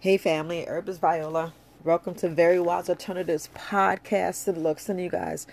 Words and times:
Hey 0.00 0.16
family, 0.16 0.64
Herbalist 0.64 1.00
Viola. 1.00 1.52
Welcome 1.82 2.14
to 2.16 2.28
Very 2.28 2.60
Wise 2.60 2.88
Alternatives 2.88 3.48
podcast. 3.52 4.46
And 4.46 4.62
look, 4.62 4.78
sending 4.78 5.06
you 5.06 5.10
guys 5.10 5.48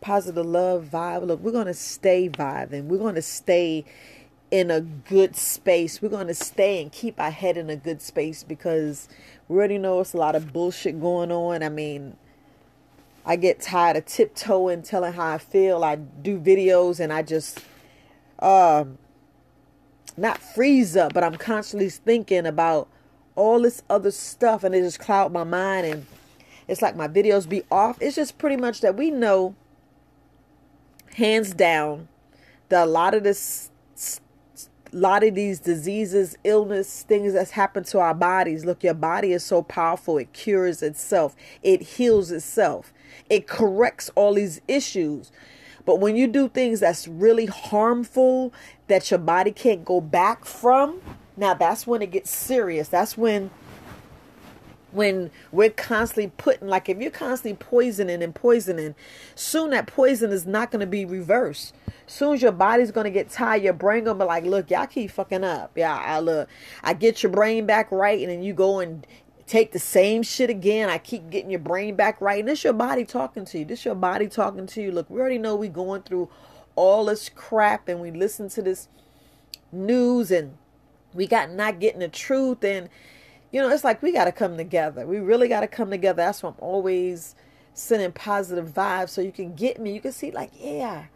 positive 0.00 0.46
love, 0.46 0.88
vibe. 0.90 1.26
Look, 1.26 1.40
we're 1.40 1.52
gonna 1.52 1.74
stay 1.74 2.30
vibing. 2.30 2.84
We're 2.84 2.96
gonna 2.96 3.20
stay 3.20 3.84
in 4.50 4.70
a 4.70 4.80
good 4.80 5.36
space. 5.36 6.00
We're 6.00 6.08
gonna 6.08 6.32
stay 6.32 6.80
and 6.80 6.90
keep 6.90 7.20
our 7.20 7.30
head 7.30 7.58
in 7.58 7.68
a 7.68 7.76
good 7.76 8.00
space 8.00 8.42
because 8.42 9.06
we 9.48 9.58
already 9.58 9.76
know 9.76 10.00
it's 10.00 10.14
a 10.14 10.16
lot 10.16 10.34
of 10.34 10.50
bullshit 10.50 10.98
going 10.98 11.30
on. 11.30 11.62
I 11.62 11.68
mean, 11.68 12.16
I 13.26 13.36
get 13.36 13.60
tired 13.60 13.98
of 13.98 14.06
tiptoeing, 14.06 14.80
telling 14.80 15.12
how 15.12 15.34
I 15.34 15.36
feel. 15.36 15.84
I 15.84 15.96
do 15.96 16.40
videos 16.40 17.00
and 17.00 17.12
I 17.12 17.20
just 17.20 17.60
um 18.38 18.96
not 20.16 20.38
freeze 20.38 20.96
up, 20.96 21.12
but 21.12 21.22
I'm 21.22 21.36
constantly 21.36 21.90
thinking 21.90 22.46
about 22.46 22.88
all 23.36 23.60
this 23.60 23.82
other 23.90 24.10
stuff 24.10 24.64
and 24.64 24.74
it 24.74 24.80
just 24.80 25.00
cloud 25.00 25.32
my 25.32 25.44
mind 25.44 25.86
and 25.86 26.06
it's 26.68 26.80
like 26.80 26.96
my 26.96 27.08
videos 27.08 27.48
be 27.48 27.62
off. 27.70 27.98
It's 28.00 28.16
just 28.16 28.38
pretty 28.38 28.56
much 28.56 28.80
that 28.80 28.96
we 28.96 29.10
know 29.10 29.54
hands 31.14 31.52
down 31.52 32.08
that 32.68 32.86
a 32.86 32.90
lot 32.90 33.14
of 33.14 33.22
this 33.22 33.70
a 34.92 34.96
lot 34.96 35.24
of 35.24 35.34
these 35.34 35.58
diseases, 35.58 36.36
illness, 36.44 37.02
things 37.02 37.32
that's 37.32 37.50
happened 37.50 37.86
to 37.86 37.98
our 37.98 38.14
bodies. 38.14 38.64
Look, 38.64 38.84
your 38.84 38.94
body 38.94 39.32
is 39.32 39.44
so 39.44 39.60
powerful. 39.60 40.18
It 40.18 40.32
cures 40.32 40.82
itself. 40.82 41.34
It 41.62 41.82
heals 41.82 42.30
itself. 42.30 42.92
It 43.28 43.48
corrects 43.48 44.10
all 44.14 44.34
these 44.34 44.60
issues. 44.68 45.32
But 45.84 45.98
when 45.98 46.16
you 46.16 46.28
do 46.28 46.48
things 46.48 46.80
that's 46.80 47.08
really 47.08 47.46
harmful 47.46 48.52
that 48.86 49.10
your 49.10 49.18
body 49.18 49.50
can't 49.50 49.84
go 49.84 50.00
back 50.00 50.44
from, 50.44 51.00
now 51.36 51.54
that's 51.54 51.86
when 51.86 52.02
it 52.02 52.10
gets 52.10 52.30
serious. 52.30 52.88
That's 52.88 53.16
when 53.16 53.50
when 54.92 55.32
we're 55.50 55.70
constantly 55.70 56.32
putting 56.36 56.68
like 56.68 56.88
if 56.88 56.98
you're 56.98 57.10
constantly 57.10 57.56
poisoning 57.56 58.22
and 58.22 58.34
poisoning, 58.34 58.94
soon 59.34 59.70
that 59.70 59.86
poison 59.86 60.30
is 60.30 60.46
not 60.46 60.70
going 60.70 60.80
to 60.80 60.86
be 60.86 61.04
reversed. 61.04 61.74
Soon 62.06 62.34
as 62.34 62.42
your 62.42 62.52
body's 62.52 62.92
going 62.92 63.04
to 63.04 63.10
get 63.10 63.28
tired, 63.28 63.62
your 63.62 63.72
brain 63.72 64.04
going 64.04 64.18
to 64.18 64.24
be 64.24 64.28
like, 64.28 64.44
look, 64.44 64.70
y'all 64.70 64.86
keep 64.86 65.10
fucking 65.10 65.42
up. 65.42 65.72
Yeah, 65.74 65.96
I 65.96 66.20
look, 66.20 66.48
I 66.82 66.94
get 66.94 67.22
your 67.22 67.32
brain 67.32 67.66
back 67.66 67.90
right, 67.90 68.20
and 68.20 68.30
then 68.30 68.42
you 68.42 68.52
go 68.54 68.78
and 68.78 69.06
take 69.46 69.72
the 69.72 69.78
same 69.78 70.22
shit 70.22 70.48
again. 70.48 70.88
I 70.88 70.98
keep 70.98 71.28
getting 71.30 71.50
your 71.50 71.60
brain 71.60 71.96
back 71.96 72.20
right. 72.20 72.40
And 72.40 72.48
this 72.48 72.64
your 72.64 72.72
body 72.72 73.04
talking 73.04 73.44
to 73.46 73.58
you. 73.58 73.64
This 73.64 73.84
your 73.84 73.94
body 73.94 74.28
talking 74.28 74.66
to 74.66 74.82
you. 74.82 74.90
Look, 74.90 75.10
we 75.10 75.20
already 75.20 75.38
know 75.38 75.54
we 75.54 75.68
going 75.68 76.02
through 76.02 76.30
all 76.76 77.04
this 77.04 77.28
crap 77.28 77.88
and 77.88 78.00
we 78.00 78.10
listen 78.10 78.48
to 78.50 78.62
this 78.62 78.88
news 79.70 80.30
and 80.30 80.56
we 81.14 81.26
got 81.26 81.50
not 81.50 81.78
getting 81.78 82.00
the 82.00 82.08
truth 82.08 82.62
and 82.64 82.88
you 83.52 83.60
know 83.60 83.70
it's 83.70 83.84
like 83.84 84.02
we 84.02 84.12
got 84.12 84.24
to 84.24 84.32
come 84.32 84.56
together. 84.56 85.06
We 85.06 85.18
really 85.18 85.48
got 85.48 85.60
to 85.60 85.68
come 85.68 85.90
together. 85.90 86.16
That's 86.16 86.42
why 86.42 86.50
i'm 86.50 86.56
always 86.58 87.34
sending 87.72 88.12
positive 88.12 88.68
vibes 88.68 89.10
so 89.10 89.20
you 89.20 89.32
can 89.32 89.54
get 89.54 89.80
me. 89.80 89.94
You 89.94 90.00
can 90.00 90.12
see 90.12 90.30
like 90.30 90.50
yeah 90.58 91.06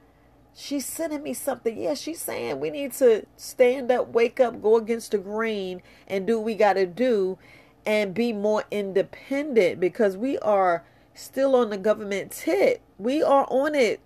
she's 0.55 0.87
sending 0.87 1.23
me 1.23 1.35
something. 1.35 1.77
Yeah 1.77 1.95
she's 1.95 2.21
saying 2.21 2.61
we 2.61 2.71
need 2.71 2.93
to 2.95 3.27
stand 3.37 3.91
up 3.91 4.09
wake 4.09 4.41
up 4.41 4.63
go 4.63 4.77
against 4.77 5.11
the 5.11 5.19
grain 5.19 5.83
and 6.07 6.27
do 6.27 6.39
what 6.39 6.47
we 6.47 6.55
got 6.55 6.75
to 6.75 6.87
do 6.87 7.39
and 7.85 8.15
be 8.15 8.33
more 8.33 8.65
independent 8.71 9.81
because 9.81 10.17
we 10.17 10.39
are 10.39 10.85
still 11.15 11.57
on 11.57 11.71
the 11.71 11.79
government 11.79 12.31
tit. 12.31 12.83
We 12.99 13.23
are 13.23 13.47
on 13.51 13.75
it 13.75 14.01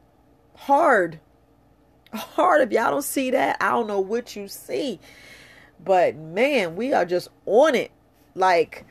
hard 0.56 1.20
hard. 2.14 2.60
If 2.62 2.72
y'all 2.72 2.90
don't 2.90 3.02
see 3.02 3.30
that 3.30 3.56
i 3.60 3.70
don't 3.70 3.86
know 3.86 4.00
what 4.00 4.36
you 4.36 4.48
see 4.48 5.00
but 5.84 6.16
man, 6.16 6.76
we 6.76 6.92
are 6.92 7.04
just 7.04 7.28
on 7.46 7.74
it. 7.74 7.90
Like, 8.34 8.84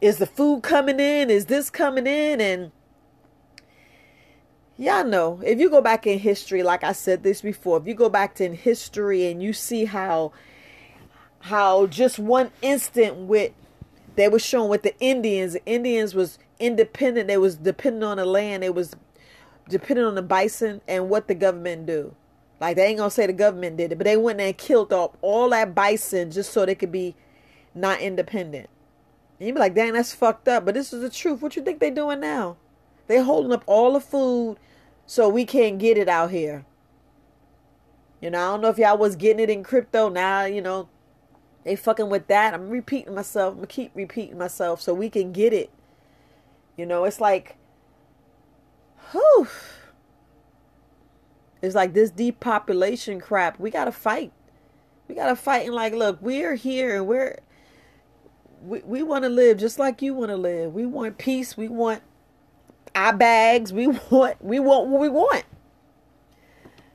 is 0.00 0.18
the 0.18 0.26
food 0.26 0.62
coming 0.62 1.00
in? 1.00 1.30
Is 1.30 1.46
this 1.46 1.70
coming 1.70 2.06
in? 2.06 2.40
And 2.40 2.72
y'all 4.76 5.04
know, 5.04 5.40
if 5.44 5.58
you 5.58 5.70
go 5.70 5.80
back 5.80 6.06
in 6.06 6.18
history, 6.18 6.62
like 6.62 6.84
I 6.84 6.92
said 6.92 7.22
this 7.22 7.40
before, 7.40 7.78
if 7.78 7.86
you 7.86 7.94
go 7.94 8.08
back 8.08 8.40
in 8.40 8.54
history 8.54 9.26
and 9.26 9.42
you 9.42 9.52
see 9.52 9.84
how 9.84 10.32
how 11.40 11.86
just 11.86 12.18
one 12.18 12.50
instant 12.60 13.16
with 13.16 13.52
they 14.16 14.28
were 14.28 14.38
showing 14.38 14.70
with 14.70 14.82
the 14.82 14.98
Indians, 14.98 15.52
the 15.52 15.64
Indians 15.66 16.14
was 16.14 16.38
independent, 16.58 17.28
they 17.28 17.36
was 17.36 17.56
dependent 17.56 18.04
on 18.04 18.16
the 18.16 18.24
land, 18.24 18.62
they 18.62 18.70
was 18.70 18.96
dependent 19.68 20.08
on 20.08 20.14
the 20.14 20.22
bison 20.22 20.80
and 20.88 21.08
what 21.08 21.28
the 21.28 21.34
government 21.34 21.86
do. 21.86 22.14
Like 22.60 22.76
they 22.76 22.86
ain't 22.86 22.98
gonna 22.98 23.10
say 23.10 23.26
the 23.26 23.32
government 23.32 23.76
did 23.76 23.92
it, 23.92 23.98
but 23.98 24.04
they 24.04 24.16
went 24.16 24.40
and 24.40 24.56
killed 24.56 24.92
off 24.92 25.12
all 25.20 25.50
that 25.50 25.74
bison 25.74 26.30
just 26.30 26.52
so 26.52 26.64
they 26.64 26.74
could 26.74 26.92
be 26.92 27.14
not 27.74 28.00
independent. 28.00 28.70
And 29.38 29.46
you 29.46 29.52
be 29.54 29.60
like, 29.60 29.74
dang, 29.74 29.92
that's 29.92 30.14
fucked 30.14 30.48
up. 30.48 30.64
But 30.64 30.74
this 30.74 30.92
is 30.92 31.02
the 31.02 31.10
truth. 31.10 31.42
What 31.42 31.56
you 31.56 31.62
think 31.62 31.80
they 31.80 31.90
doing 31.90 32.20
now? 32.20 32.56
They 33.06 33.20
holding 33.20 33.52
up 33.52 33.62
all 33.66 33.92
the 33.92 34.00
food 34.00 34.56
so 35.04 35.28
we 35.28 35.44
can't 35.44 35.78
get 35.78 35.98
it 35.98 36.08
out 36.08 36.30
here. 36.30 36.64
You 38.20 38.30
know, 38.30 38.38
I 38.38 38.50
don't 38.52 38.62
know 38.62 38.68
if 38.68 38.78
y'all 38.78 38.96
was 38.96 39.14
getting 39.14 39.40
it 39.40 39.50
in 39.50 39.62
crypto. 39.62 40.08
Now, 40.08 40.44
you 40.44 40.62
know, 40.62 40.88
they 41.64 41.76
fucking 41.76 42.08
with 42.08 42.26
that. 42.28 42.54
I'm 42.54 42.70
repeating 42.70 43.14
myself. 43.14 43.52
I'm 43.52 43.58
gonna 43.58 43.66
keep 43.66 43.90
repeating 43.94 44.38
myself 44.38 44.80
so 44.80 44.94
we 44.94 45.10
can 45.10 45.32
get 45.32 45.52
it. 45.52 45.70
You 46.76 46.86
know, 46.86 47.04
it's 47.04 47.20
like, 47.20 47.56
whew. 49.12 49.48
It's 51.66 51.74
like 51.74 51.92
this 51.92 52.10
depopulation 52.10 53.20
crap. 53.20 53.58
We 53.58 53.70
gotta 53.70 53.92
fight. 53.92 54.32
We 55.08 55.14
gotta 55.14 55.36
fight 55.36 55.66
and 55.66 55.74
like, 55.74 55.92
look, 55.92 56.18
we're 56.20 56.54
here 56.54 56.96
and 56.96 57.06
we're 57.06 57.38
we, 58.62 58.80
we 58.80 59.02
want 59.02 59.24
to 59.24 59.28
live 59.28 59.58
just 59.58 59.78
like 59.78 60.02
you 60.02 60.14
want 60.14 60.30
to 60.30 60.36
live. 60.36 60.72
We 60.72 60.86
want 60.86 61.18
peace. 61.18 61.56
We 61.56 61.68
want 61.68 62.02
our 62.94 63.12
bags. 63.12 63.72
We 63.72 63.86
want 64.10 64.42
we 64.42 64.58
want 64.58 64.88
what 64.88 65.00
we 65.00 65.08
want. 65.08 65.44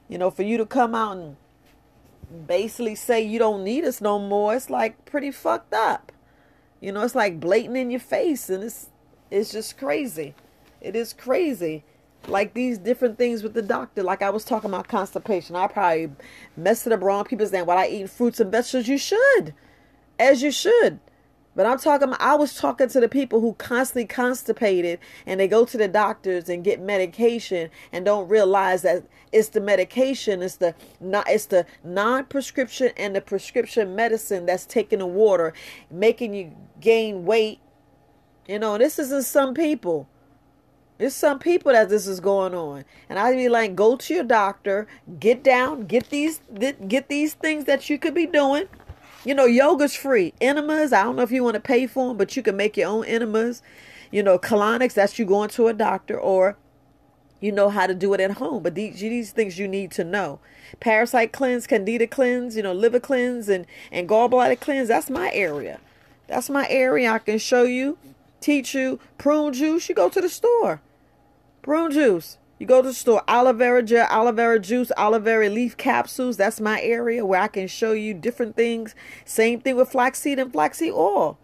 You 0.08 0.18
know, 0.18 0.32
for 0.32 0.44
you 0.44 0.58
to 0.58 0.66
come 0.66 0.94
out 0.96 1.18
and 1.18 1.38
basically 2.48 2.96
say 2.96 3.22
you 3.22 3.40
don't 3.40 3.64
need 3.64 3.86
us 3.86 4.02
no 4.02 4.20
more, 4.20 4.56
it's 4.56 4.70
like 4.70 5.06
pretty 5.06 5.32
fucked 5.32 5.74
up. 5.74 6.12
You 6.80 6.92
know, 6.92 7.04
it's 7.04 7.16
like 7.16 7.40
blatant 7.40 7.78
in 7.78 7.92
your 7.92 8.00
face 8.00 8.50
and 8.50 8.64
it's 8.64 8.90
it's 9.30 9.52
just 9.52 9.78
crazy. 9.78 10.34
It 10.82 10.96
is 10.96 11.14
crazy 11.14 11.84
like 12.28 12.54
these 12.54 12.78
different 12.78 13.18
things 13.18 13.44
with 13.44 13.54
the 13.54 13.62
doctor. 13.62 14.04
Like 14.04 14.22
I 14.22 14.30
was 14.30 14.44
talking 14.44 14.70
about 14.70 14.88
constipation. 14.88 15.56
I 15.56 15.68
probably 15.68 16.12
messed 16.56 16.88
it 16.88 16.94
up 16.94 17.02
wrong. 17.02 17.24
People 17.26 17.46
saying, 17.46 17.66
"Well, 17.66 17.78
I 17.78 17.88
eat 17.88 18.10
fruits 18.10 18.40
and 18.40 18.52
vegetables." 18.52 18.88
You 18.88 18.98
should, 18.98 19.54
as 20.20 20.42
you 20.42 20.52
should. 20.52 21.00
But 21.54 21.66
I'm 21.66 21.80
talking. 21.80 22.14
I 22.20 22.36
was 22.36 22.56
talking 22.56 22.88
to 22.88 23.00
the 23.02 23.10
people 23.10 23.42
who 23.42 23.54
constantly 23.54 24.06
constipated, 24.06 25.00
and 25.26 25.40
they 25.40 25.50
go 25.50 25.66
to 25.66 25.78
the 25.78 25.90
doctors 25.90 26.48
and 26.48 26.64
get 26.64 26.80
medication, 26.80 27.70
and 27.92 28.06
don't 28.06 28.30
realize 28.30 28.84
that 28.84 29.04
it's 29.34 29.50
the 29.50 29.60
medication, 29.60 30.42
it's 30.42 30.56
the 30.56 30.76
not, 31.02 31.28
it's 31.30 31.48
the 31.48 31.66
non-prescription 31.84 32.92
and 32.96 33.16
the 33.16 33.22
prescription 33.22 33.96
medicine 33.96 34.46
that's 34.46 34.66
taking 34.66 35.00
the 35.00 35.06
water, 35.06 35.54
making 35.90 36.34
you 36.34 36.56
gain 36.80 37.26
weight. 37.26 37.60
You 38.48 38.60
know, 38.60 38.78
this 38.78 38.98
isn't 38.98 39.24
some 39.24 39.54
people. 39.54 40.08
There's 41.02 41.16
some 41.16 41.40
people 41.40 41.72
that 41.72 41.90
this 41.90 42.06
is 42.06 42.20
going 42.20 42.54
on, 42.54 42.86
and 43.10 43.18
I'd 43.18 43.36
be 43.36 43.50
like, 43.50 43.74
go 43.74 43.96
to 43.96 44.14
your 44.14 44.24
doctor, 44.24 44.86
get 45.20 45.44
down, 45.44 45.88
get 45.88 46.12
these, 46.12 46.42
get 46.88 47.10
these 47.10 47.34
things 47.34 47.66
that 47.66 47.90
you 47.90 47.98
could 47.98 48.14
be 48.14 48.28
doing. 48.28 48.66
You 49.26 49.34
know, 49.34 49.48
yoga's 49.48 49.96
free. 49.96 50.36
Enemas, 50.40 50.94
I 50.94 51.02
don't 51.02 51.16
know 51.16 51.24
if 51.24 51.32
you 51.32 51.44
want 51.44 51.56
to 51.56 51.60
pay 51.60 51.88
for 51.88 52.10
them, 52.10 52.18
but 52.18 52.38
you 52.38 52.44
can 52.44 52.56
make 52.56 52.78
your 52.78 52.88
own 52.88 53.06
enemas. 53.06 53.64
You 54.12 54.22
know, 54.22 54.38
colonics, 54.38 54.94
that's 54.94 55.18
you 55.18 55.26
going 55.26 55.50
to 55.50 55.70
a 55.70 55.74
doctor, 55.74 56.20
or 56.20 56.56
you 57.40 57.52
know 57.52 57.72
how 57.72 57.88
to 57.88 57.96
do 57.96 58.14
it 58.14 58.20
at 58.20 58.34
home. 58.34 58.62
But 58.62 58.76
these 58.76 59.00
these 59.00 59.32
things 59.32 59.58
you 59.58 59.68
need 59.68 59.90
to 59.94 60.04
know. 60.04 60.40
Parasite 60.80 61.32
cleanse, 61.32 61.66
candida 61.66 62.06
cleanse, 62.06 62.56
you 62.56 62.62
know, 62.62 62.74
liver 62.74 63.00
cleanse, 63.00 63.50
and 63.50 63.66
and 63.92 64.08
gallbladder 64.08 64.60
cleanse. 64.60 64.90
That's 64.90 65.10
my 65.10 65.32
area. 65.34 65.80
That's 66.28 66.52
my 66.52 66.68
area. 66.70 67.12
I 67.12 67.18
can 67.18 67.40
show 67.40 67.64
you, 67.64 67.98
teach 68.40 68.76
you. 68.76 69.00
Prune 69.18 69.54
juice. 69.54 69.90
You 69.90 69.96
go 69.96 70.08
to 70.08 70.22
the 70.22 70.30
store. 70.30 70.80
Prune 71.62 71.92
juice. 71.92 72.38
You 72.58 72.68
go 72.68 72.82
to 72.82 72.90
the 72.90 72.94
store, 72.94 73.24
aloe 73.28 73.54
vera 73.54 73.82
gel, 73.82 74.08
aloe 74.10 74.32
vera 74.32 74.60
juice, 74.60 74.92
aloe 74.96 75.20
vera 75.20 75.50
leaf 75.50 75.78
capsules. 75.78 76.38
That's 76.38 76.62
my 76.62 76.80
area 76.82 77.26
where 77.26 77.42
I 77.42 77.48
can 77.48 77.68
show 77.68 77.92
you 77.92 78.14
different 78.14 78.56
things. 78.56 78.94
Same 79.26 79.60
thing 79.62 79.76
with 79.76 79.92
flaxseed 79.92 80.38
and 80.38 80.52
flaxseed 80.52 80.94
oil. 80.94 81.40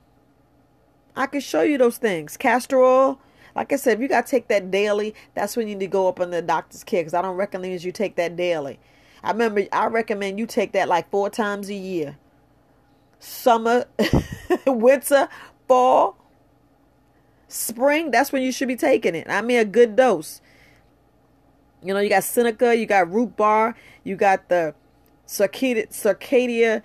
I 1.16 1.25
can 1.25 1.42
show 1.42 1.64
you 1.64 1.80
those 1.80 1.98
things. 1.98 2.38
Castor 2.38 2.80
oil. 2.80 3.19
Like 3.56 3.74
I 3.74 3.78
said, 3.78 3.94
if 3.98 4.02
you 4.02 4.08
got 4.08 4.28
to 4.28 4.31
take 4.31 4.48
that 4.50 4.69
daily, 4.69 5.16
that's 5.34 5.58
when 5.58 5.68
you 5.68 5.74
need 5.74 5.86
to 5.86 5.88
go 5.90 6.08
up 6.08 6.19
on 6.19 6.30
the 6.30 6.44
doctor's 6.44 6.84
care 6.84 7.02
because 7.02 7.16
I 7.16 7.24
don't 7.24 7.36
recommend 7.36 7.84
you 7.84 7.92
take 7.92 8.16
that 8.18 8.36
daily. 8.36 8.80
I 9.24 9.31
remember 9.31 9.66
I 9.72 9.88
recommend 9.88 10.38
you 10.38 10.46
take 10.46 10.74
that 10.74 10.88
like 10.88 11.10
four 11.10 11.31
times 11.31 11.69
a 11.69 11.74
year. 11.74 12.18
Summer, 13.19 13.86
winter, 14.68 15.28
fall, 15.68 16.16
Spring, 17.48 18.12
that's 18.12 18.32
when 18.32 18.42
you 18.42 18.52
should 18.52 18.68
be 18.68 18.76
taking 18.76 19.16
it. 19.16 19.28
I 19.30 19.42
mean, 19.42 19.60
a 19.60 19.66
good 19.66 19.96
dose. 19.96 20.42
You 21.84 21.94
know, 21.94 22.00
you 22.00 22.10
got 22.10 22.24
Seneca, 22.24 22.76
you 22.76 22.86
got 22.86 23.12
Root 23.12 23.38
Bar, 23.38 23.76
you 24.04 24.16
got 24.16 24.50
the 24.50 24.74
Circadia, 25.28 25.88
Circadia 25.90 26.82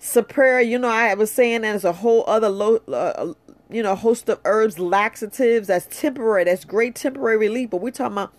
Sapera, 0.00 0.66
you 0.66 0.78
know, 0.78 0.88
I 0.88 1.12
was 1.12 1.30
saying 1.30 1.60
that 1.60 1.72
there's 1.72 1.84
a 1.84 1.92
whole 1.92 2.24
other 2.26 2.48
low, 2.48 2.76
uh, 2.88 3.34
you 3.68 3.82
know, 3.82 3.94
host 3.94 4.30
of 4.30 4.40
herbs, 4.46 4.78
laxatives. 4.78 5.68
That's 5.68 5.86
temporary. 6.00 6.44
That's 6.44 6.64
great 6.64 6.94
temporary 6.94 7.36
relief. 7.36 7.70
But 7.70 7.82
we're 7.82 7.90
talking 7.90 8.14
about 8.14 8.32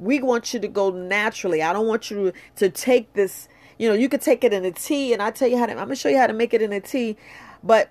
we 0.00 0.20
want 0.20 0.52
you 0.52 0.58
to 0.58 0.66
go 0.66 0.90
naturally. 0.90 1.62
I 1.62 1.72
don't 1.72 1.86
want 1.86 2.10
you 2.10 2.32
to, 2.32 2.38
to 2.56 2.68
take 2.68 3.12
this. 3.12 3.48
You 3.78 3.88
know, 3.88 3.94
you 3.94 4.08
could 4.08 4.20
take 4.20 4.42
it 4.42 4.52
in 4.52 4.64
a 4.64 4.72
tea, 4.72 5.12
and 5.12 5.22
I 5.22 5.30
tell 5.30 5.48
you 5.48 5.56
how 5.56 5.66
to. 5.66 5.72
I'm 5.72 5.78
gonna 5.78 5.94
show 5.94 6.08
you 6.08 6.18
how 6.18 6.26
to 6.26 6.32
make 6.32 6.52
it 6.52 6.60
in 6.60 6.72
a 6.72 6.80
tea, 6.80 7.16
but 7.62 7.90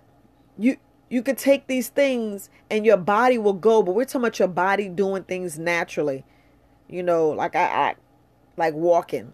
you 0.57 0.77
you 1.13 1.21
could 1.21 1.37
take 1.37 1.67
these 1.67 1.89
things 1.89 2.49
and 2.71 2.87
your 2.87 2.97
body 2.97 3.37
will 3.37 3.53
go. 3.53 3.83
But 3.83 3.93
we're 3.93 4.05
talking 4.05 4.21
about 4.21 4.39
your 4.39 4.47
body 4.47 4.89
doing 4.89 5.23
things 5.23 5.59
naturally. 5.59 6.25
You 6.89 7.03
know, 7.03 7.29
like 7.29 7.55
I, 7.55 7.65
I 7.65 7.95
like 8.57 8.73
walking. 8.73 9.31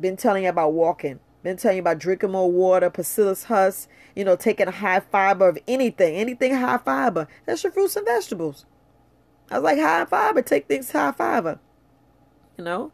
Been 0.00 0.16
telling 0.16 0.44
you 0.44 0.48
about 0.48 0.72
walking. 0.72 1.20
Been 1.42 1.58
telling 1.58 1.76
you 1.76 1.82
about 1.82 1.98
drinking 1.98 2.30
more 2.30 2.50
water, 2.50 2.88
psyllium 2.88 3.44
husk, 3.44 3.90
you 4.16 4.24
know, 4.24 4.36
taking 4.36 4.68
a 4.68 4.70
high 4.70 5.00
fiber 5.00 5.50
of 5.50 5.58
anything, 5.68 6.14
anything 6.14 6.54
high 6.54 6.78
fiber. 6.78 7.28
That's 7.44 7.62
your 7.62 7.74
fruits 7.74 7.96
and 7.96 8.06
vegetables. 8.06 8.64
I 9.50 9.56
was 9.58 9.64
like, 9.64 9.78
high 9.78 10.06
fiber, 10.06 10.40
take 10.40 10.66
things 10.66 10.90
high 10.90 11.12
fiber. 11.12 11.58
You 12.56 12.64
know? 12.64 12.92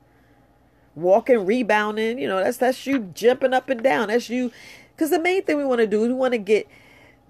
Walking, 0.96 1.46
rebounding, 1.46 2.19
you 2.19 2.26
know, 2.26 2.42
that's 2.42 2.56
that's 2.56 2.84
you 2.84 3.12
jumping 3.14 3.54
up 3.54 3.69
and 3.69 3.80
down. 3.80 4.08
That's 4.08 4.28
you 4.28 4.50
because 4.90 5.10
the 5.10 5.20
main 5.20 5.44
thing 5.44 5.56
we 5.56 5.64
want 5.64 5.82
to 5.82 5.87
do 5.87 6.02
is 6.02 6.08
we 6.08 6.14
want 6.14 6.32
to 6.32 6.38
get 6.38 6.66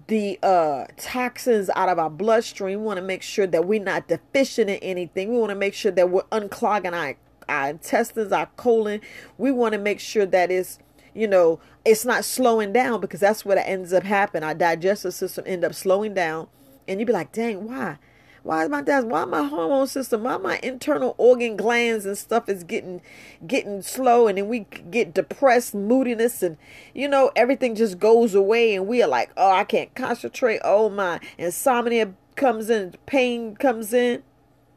the 0.07 0.39
uh, 0.43 0.85
toxins 0.97 1.69
out 1.75 1.89
of 1.89 1.99
our 1.99 2.09
bloodstream. 2.09 2.79
We 2.79 2.85
want 2.85 2.97
to 2.97 3.03
make 3.03 3.21
sure 3.21 3.47
that 3.47 3.65
we're 3.65 3.83
not 3.83 4.07
deficient 4.07 4.69
in 4.69 4.77
anything. 4.77 5.31
We 5.31 5.37
want 5.39 5.49
to 5.49 5.55
make 5.55 5.73
sure 5.73 5.91
that 5.91 6.09
we're 6.09 6.23
unclogging 6.23 6.93
our, 6.93 7.15
our 7.49 7.69
intestines, 7.69 8.31
our 8.31 8.47
colon. 8.57 9.01
We 9.37 9.51
want 9.51 9.73
to 9.73 9.79
make 9.79 9.99
sure 9.99 10.25
that 10.25 10.51
it's 10.51 10.79
you 11.15 11.27
know, 11.27 11.61
it's 11.85 12.03
not 12.03 12.25
slowing 12.25 12.73
down 12.73 12.99
because 12.99 13.21
that's 13.21 13.45
what 13.45 13.57
ends 13.57 13.93
up 13.93 14.03
happening. 14.03 14.43
Our 14.43 14.53
digestive 14.53 15.13
system 15.13 15.45
end 15.47 15.63
up 15.63 15.73
slowing 15.73 16.13
down, 16.13 16.47
and 16.87 16.99
you'd 16.99 17.05
be 17.05 17.13
like, 17.13 17.31
"Dang, 17.31 17.65
why? 17.65 17.97
Why 18.45 18.63
is 18.63 18.69
my 18.69 18.83
dad? 18.83 19.05
Why 19.05 19.25
my 19.25 19.47
hormone 19.47 19.87
system? 19.87 20.21
Why 20.21 20.37
my 20.37 20.59
internal 20.61 21.15
organ 21.17 21.57
glands 21.57 22.05
and 22.05 22.15
stuff 22.15 22.47
is 22.47 22.63
getting 22.63 23.01
getting 23.47 23.81
slow, 23.81 24.27
and 24.27 24.37
then 24.37 24.47
we 24.47 24.67
get 24.91 25.15
depressed, 25.15 25.73
moodiness, 25.73 26.43
and 26.43 26.55
you 26.93 27.07
know 27.07 27.31
everything 27.35 27.73
just 27.73 27.97
goes 27.97 28.35
away, 28.35 28.75
and 28.75 28.85
we 28.85 29.01
are 29.01 29.07
like, 29.07 29.31
oh, 29.35 29.49
I 29.49 29.63
can't 29.63 29.95
concentrate. 29.95 30.59
Oh 30.63 30.91
my, 30.91 31.19
insomnia 31.39 32.13
comes 32.35 32.69
in, 32.69 32.93
pain 33.07 33.55
comes 33.55 33.93
in, 33.93 34.21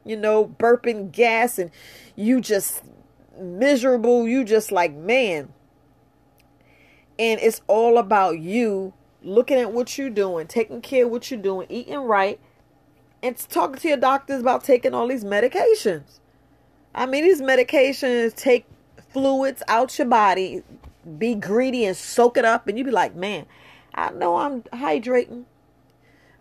you 0.02 0.16
know, 0.16 0.46
burping 0.46 1.12
gas, 1.12 1.58
and 1.58 1.70
you 2.16 2.40
just 2.40 2.82
miserable. 3.38 4.26
You 4.26 4.44
just 4.44 4.72
like 4.72 4.94
man." 4.94 5.52
And 7.18 7.38
it's 7.38 7.60
all 7.66 7.98
about 7.98 8.38
you 8.38 8.94
looking 9.22 9.58
at 9.58 9.74
what 9.74 9.98
you're 9.98 10.08
doing, 10.08 10.46
taking 10.46 10.80
care 10.80 11.04
of 11.04 11.10
what 11.10 11.30
you're 11.30 11.38
doing, 11.38 11.66
eating 11.68 11.98
right, 11.98 12.40
and 13.22 13.36
talking 13.48 13.76
to 13.76 13.88
your 13.88 13.96
doctors 13.96 14.40
about 14.40 14.64
taking 14.64 14.94
all 14.94 15.08
these 15.08 15.24
medications. 15.24 16.20
I 16.94 17.06
mean, 17.06 17.24
these 17.24 17.40
medications 17.40 18.34
take 18.34 18.66
fluids 19.12 19.62
out 19.68 19.98
your 19.98 20.08
body, 20.08 20.62
be 21.18 21.34
greedy 21.34 21.84
and 21.84 21.96
soak 21.96 22.36
it 22.36 22.44
up, 22.44 22.68
and 22.68 22.78
you 22.78 22.84
be 22.84 22.90
like, 22.90 23.14
man, 23.14 23.46
I 23.94 24.10
know 24.10 24.36
I'm 24.36 24.62
hydrating, 24.62 25.44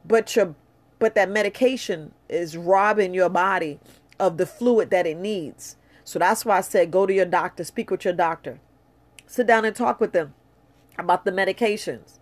but 0.06 0.36
your 0.36 0.56
but 1.00 1.14
that 1.14 1.30
medication 1.30 2.12
is 2.28 2.58
robbing 2.58 3.14
your 3.14 3.30
body 3.30 3.80
of 4.20 4.38
the 4.38 4.48
fluid 4.48 4.90
that 4.90 5.06
it 5.06 5.18
needs. 5.18 5.76
So 6.04 6.18
that's 6.18 6.44
why 6.44 6.58
I 6.58 6.62
said 6.62 6.92
go 6.92 7.06
to 7.06 7.14
your 7.14 7.26
doctor, 7.26 7.64
speak 7.64 7.92
with 7.92 8.06
your 8.06 8.14
doctor, 8.14 8.60
sit 9.26 9.46
down 9.46 9.66
and 9.66 9.76
talk 9.76 10.00
with 10.00 10.12
them 10.12 10.34
about 10.98 11.26
the 11.26 11.32
medications 11.32 12.20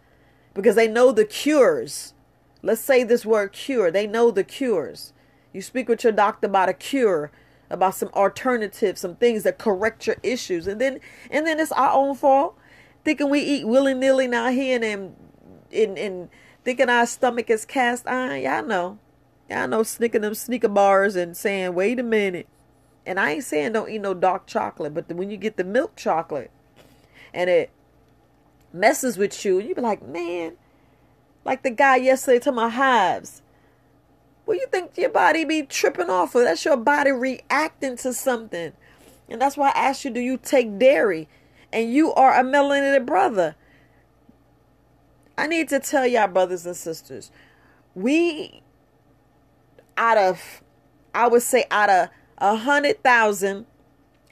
because 0.53 0.75
they 0.75 0.87
know 0.87 1.11
the 1.11 1.25
cures. 1.25 2.13
Let's 2.65 2.81
say 2.81 3.03
this 3.03 3.27
word 3.27 3.51
cure. 3.51 3.91
They 3.91 4.07
know 4.07 4.31
the 4.31 4.43
cures. 4.43 5.13
You 5.53 5.61
speak 5.61 5.87
with 5.87 6.03
your 6.03 6.11
doctor 6.11 6.47
about 6.47 6.67
a 6.67 6.73
cure, 6.73 7.31
about 7.69 7.93
some 7.93 8.09
alternatives, 8.15 9.01
some 9.01 9.15
things 9.17 9.43
that 9.43 9.59
correct 9.59 10.07
your 10.07 10.15
issues, 10.23 10.65
and 10.65 10.81
then 10.81 10.99
and 11.29 11.45
then 11.45 11.59
it's 11.59 11.71
our 11.71 11.91
own 11.91 12.15
fault. 12.15 12.57
Thinking 13.03 13.29
we 13.29 13.39
eat 13.39 13.67
willy 13.67 13.93
nilly 13.93 14.27
now 14.27 14.49
here 14.49 14.83
and 14.83 15.15
in 15.69 15.95
in 15.95 16.29
thinking 16.63 16.89
our 16.89 17.05
stomach 17.05 17.51
is 17.51 17.65
cast 17.65 18.07
iron. 18.07 18.41
Y'all 18.41 18.65
know, 18.65 18.97
y'all 19.47 19.67
know 19.67 19.83
sneaking 19.83 20.21
them 20.21 20.33
sneaker 20.33 20.67
bars 20.67 21.15
and 21.15 21.37
saying, 21.37 21.75
"Wait 21.75 21.99
a 21.99 22.03
minute." 22.03 22.47
And 23.05 23.19
I 23.19 23.33
ain't 23.33 23.43
saying 23.43 23.73
don't 23.73 23.91
eat 23.91 24.01
no 24.01 24.15
dark 24.15 24.47
chocolate, 24.47 24.95
but 24.95 25.07
when 25.13 25.29
you 25.29 25.37
get 25.37 25.57
the 25.57 25.63
milk 25.63 25.95
chocolate, 25.95 26.49
and 27.31 27.47
it 27.47 27.69
messes 28.73 29.19
with 29.19 29.45
you, 29.45 29.59
you 29.59 29.75
be 29.75 29.81
like, 29.81 30.01
man, 30.01 30.57
like 31.45 31.63
the 31.63 31.69
guy 31.69 31.95
yesterday 31.97 32.39
to 32.39 32.51
my 32.51 32.67
hives. 32.67 33.41
Well, 34.45 34.57
you 34.57 34.67
think 34.67 34.97
your 34.97 35.09
body 35.09 35.45
be 35.45 35.63
tripping 35.63 36.09
off 36.09 36.35
of? 36.35 36.43
That's 36.43 36.65
your 36.65 36.77
body 36.77 37.11
reacting 37.11 37.95
to 37.97 38.13
something. 38.13 38.73
And 39.29 39.41
that's 39.41 39.57
why 39.57 39.69
I 39.69 39.87
asked 39.87 40.05
you, 40.05 40.11
do 40.11 40.19
you 40.19 40.37
take 40.37 40.77
dairy? 40.77 41.27
And 41.71 41.91
you 41.91 42.13
are 42.13 42.33
a 42.33 42.43
melanated 42.43 43.05
brother. 43.05 43.55
I 45.37 45.47
need 45.47 45.69
to 45.69 45.79
tell 45.79 46.05
y'all, 46.05 46.27
brothers 46.27 46.65
and 46.65 46.75
sisters, 46.75 47.31
we 47.95 48.61
out 49.97 50.17
of, 50.17 50.61
I 51.13 51.27
would 51.27 51.41
say 51.41 51.65
out 51.71 51.89
of 51.89 52.09
a 52.37 52.55
hundred 52.55 53.03
thousand, 53.03 53.65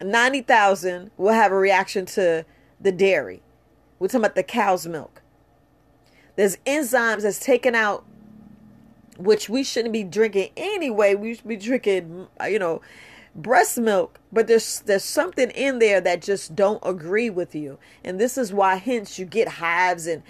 ninety 0.02 0.42
thousand 0.42 1.12
will 1.18 1.34
have 1.34 1.52
a 1.52 1.58
reaction 1.58 2.06
to 2.06 2.46
the 2.80 2.92
dairy. 2.92 3.42
We're 4.00 4.08
talking 4.08 4.22
about 4.22 4.36
the 4.36 4.44
cow's 4.44 4.86
milk. 4.86 5.23
There's 6.36 6.58
enzymes 6.66 7.22
that's 7.22 7.40
taken 7.40 7.76
out, 7.76 8.04
which 9.18 9.50
we 9.50 9.64
shouldn't 9.64 9.94
be 9.94 10.04
drinking 10.04 10.52
anyway. 10.58 11.16
We 11.16 11.36
should 11.36 11.48
be 11.48 11.58
drinking, 11.58 12.28
uh, 12.42 12.46
you 12.46 12.60
know, 12.60 12.82
breast 13.36 13.78
milk. 13.78 14.20
But 14.32 14.48
there's 14.48 14.82
there's 14.82 15.04
something 15.04 15.52
in 15.52 15.80
there 15.80 16.02
that 16.02 16.22
just 16.22 16.56
don't 16.56 16.82
agree 16.84 17.30
with 17.30 17.54
you, 17.56 17.78
and 18.04 18.20
this 18.20 18.38
is 18.38 18.52
why, 18.52 18.76
hence, 18.76 19.20
you 19.20 19.26
get 19.26 19.48
hives 19.48 20.08
and 20.08 20.24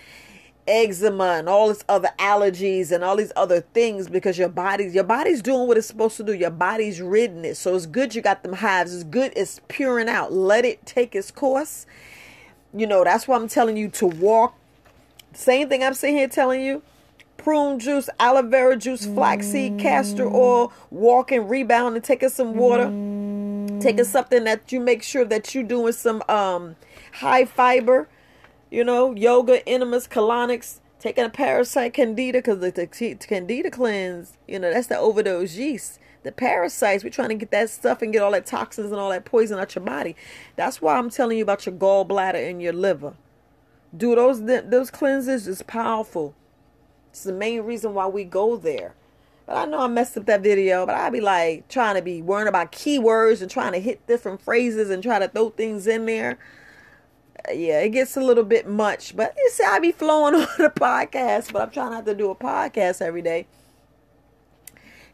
eczema 0.65 1.35
and 1.39 1.49
all 1.49 1.67
this 1.67 1.83
other 1.89 2.07
allergies 2.17 2.89
and 2.89 3.03
all 3.03 3.17
these 3.17 3.33
other 3.35 3.59
things 3.59 4.07
because 4.07 4.37
your 4.37 4.47
body's 4.47 4.95
your 4.95 5.03
body's 5.03 5.41
doing 5.41 5.67
what 5.67 5.77
it's 5.77 5.87
supposed 5.87 6.17
to 6.17 6.23
do. 6.23 6.33
Your 6.33 6.51
body's 6.51 7.01
ridden 7.01 7.43
it. 7.43 7.55
So 7.55 7.75
it's 7.75 7.85
good 7.85 8.15
you 8.15 8.21
got 8.21 8.43
them 8.43 8.53
hives. 8.53 8.93
It's 8.93 9.03
good 9.03 9.33
it's 9.35 9.59
puring 9.67 10.07
out. 10.07 10.31
Let 10.31 10.63
it 10.65 10.85
take 10.85 11.15
its 11.15 11.31
course 11.31 11.85
you 12.73 12.87
know, 12.87 13.03
that's 13.03 13.27
why 13.27 13.35
I'm 13.35 13.47
telling 13.47 13.77
you 13.77 13.89
to 13.89 14.07
walk. 14.07 14.55
Same 15.33 15.69
thing 15.69 15.83
I'm 15.83 15.93
sitting 15.93 16.15
here 16.15 16.27
telling 16.27 16.61
you. 16.61 16.81
Prune 17.37 17.79
juice, 17.79 18.09
aloe 18.19 18.43
vera 18.43 18.77
juice, 18.77 19.05
flaxseed, 19.05 19.77
castor 19.79 20.27
oil, 20.27 20.71
walking, 20.91 21.47
rebound, 21.47 21.95
and 21.95 22.03
taking 22.03 22.29
some 22.29 22.55
water. 22.55 22.85
Taking 23.81 24.05
something 24.05 24.43
that 24.45 24.71
you 24.71 24.79
make 24.79 25.03
sure 25.03 25.25
that 25.25 25.53
you're 25.53 25.63
doing 25.63 25.93
some 25.93 26.23
um 26.29 26.75
high 27.13 27.45
fiber, 27.45 28.07
you 28.71 28.83
know, 28.83 29.13
yoga, 29.13 29.67
enemas, 29.67 30.07
colonics, 30.07 30.79
taking 30.99 31.25
a 31.25 31.29
parasite 31.29 31.93
candida 31.93 32.37
because 32.37 32.59
the, 32.59 32.71
the 32.71 33.15
candida 33.27 33.69
cleanse, 33.69 34.37
you 34.47 34.57
know, 34.59 34.71
that's 34.71 34.87
the 34.87 34.97
overdose 34.97 35.55
yeast 35.55 35.99
the 36.23 36.31
parasites. 36.31 37.03
We're 37.03 37.09
trying 37.09 37.29
to 37.29 37.35
get 37.35 37.51
that 37.51 37.69
stuff 37.69 38.01
and 38.01 38.11
get 38.11 38.21
all 38.21 38.31
that 38.31 38.45
toxins 38.45 38.91
and 38.91 38.99
all 38.99 39.09
that 39.09 39.25
poison 39.25 39.59
out 39.59 39.75
your 39.75 39.83
body. 39.83 40.15
That's 40.55 40.81
why 40.81 40.97
I'm 40.97 41.09
telling 41.09 41.37
you 41.37 41.43
about 41.43 41.65
your 41.65 41.75
gallbladder 41.75 42.49
and 42.49 42.61
your 42.61 42.73
liver. 42.73 43.13
Do 43.95 44.15
those 44.15 44.43
those 44.43 44.89
cleanses 44.89 45.47
is 45.47 45.61
powerful. 45.61 46.35
It's 47.09 47.23
the 47.23 47.33
main 47.33 47.61
reason 47.61 47.93
why 47.93 48.07
we 48.07 48.23
go 48.23 48.57
there. 48.57 48.95
But 49.45 49.57
I 49.57 49.65
know 49.65 49.81
I 49.81 49.87
messed 49.87 50.17
up 50.17 50.25
that 50.25 50.41
video, 50.41 50.85
but 50.85 50.95
I'd 50.95 51.13
be 51.13 51.21
like 51.21 51.67
trying 51.67 51.95
to 51.95 52.01
be 52.01 52.21
worrying 52.21 52.47
about 52.47 52.71
keywords 52.71 53.41
and 53.41 53.51
trying 53.51 53.73
to 53.73 53.79
hit 53.79 54.05
different 54.07 54.41
phrases 54.41 54.89
and 54.89 55.03
try 55.03 55.19
to 55.19 55.27
throw 55.27 55.49
things 55.49 55.85
in 55.85 56.05
there. 56.05 56.39
Uh, 57.47 57.51
yeah, 57.51 57.79
it 57.81 57.89
gets 57.89 58.15
a 58.15 58.21
little 58.21 58.43
bit 58.43 58.67
much, 58.67 59.15
but 59.15 59.35
you 59.37 59.49
see, 59.51 59.63
I 59.63 59.79
be 59.79 59.91
flowing 59.91 60.35
on 60.35 60.47
the 60.57 60.69
podcast, 60.69 61.51
but 61.51 61.61
I'm 61.61 61.71
trying 61.71 61.91
not 61.91 62.05
to 62.05 62.15
do 62.15 62.31
a 62.31 62.35
podcast 62.35 63.01
every 63.01 63.21
day. 63.21 63.47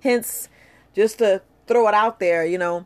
Hence, 0.02 0.48
just 0.96 1.18
to 1.18 1.42
throw 1.68 1.88
it 1.88 1.94
out 1.94 2.20
there, 2.20 2.46
you 2.46 2.58
know, 2.58 2.86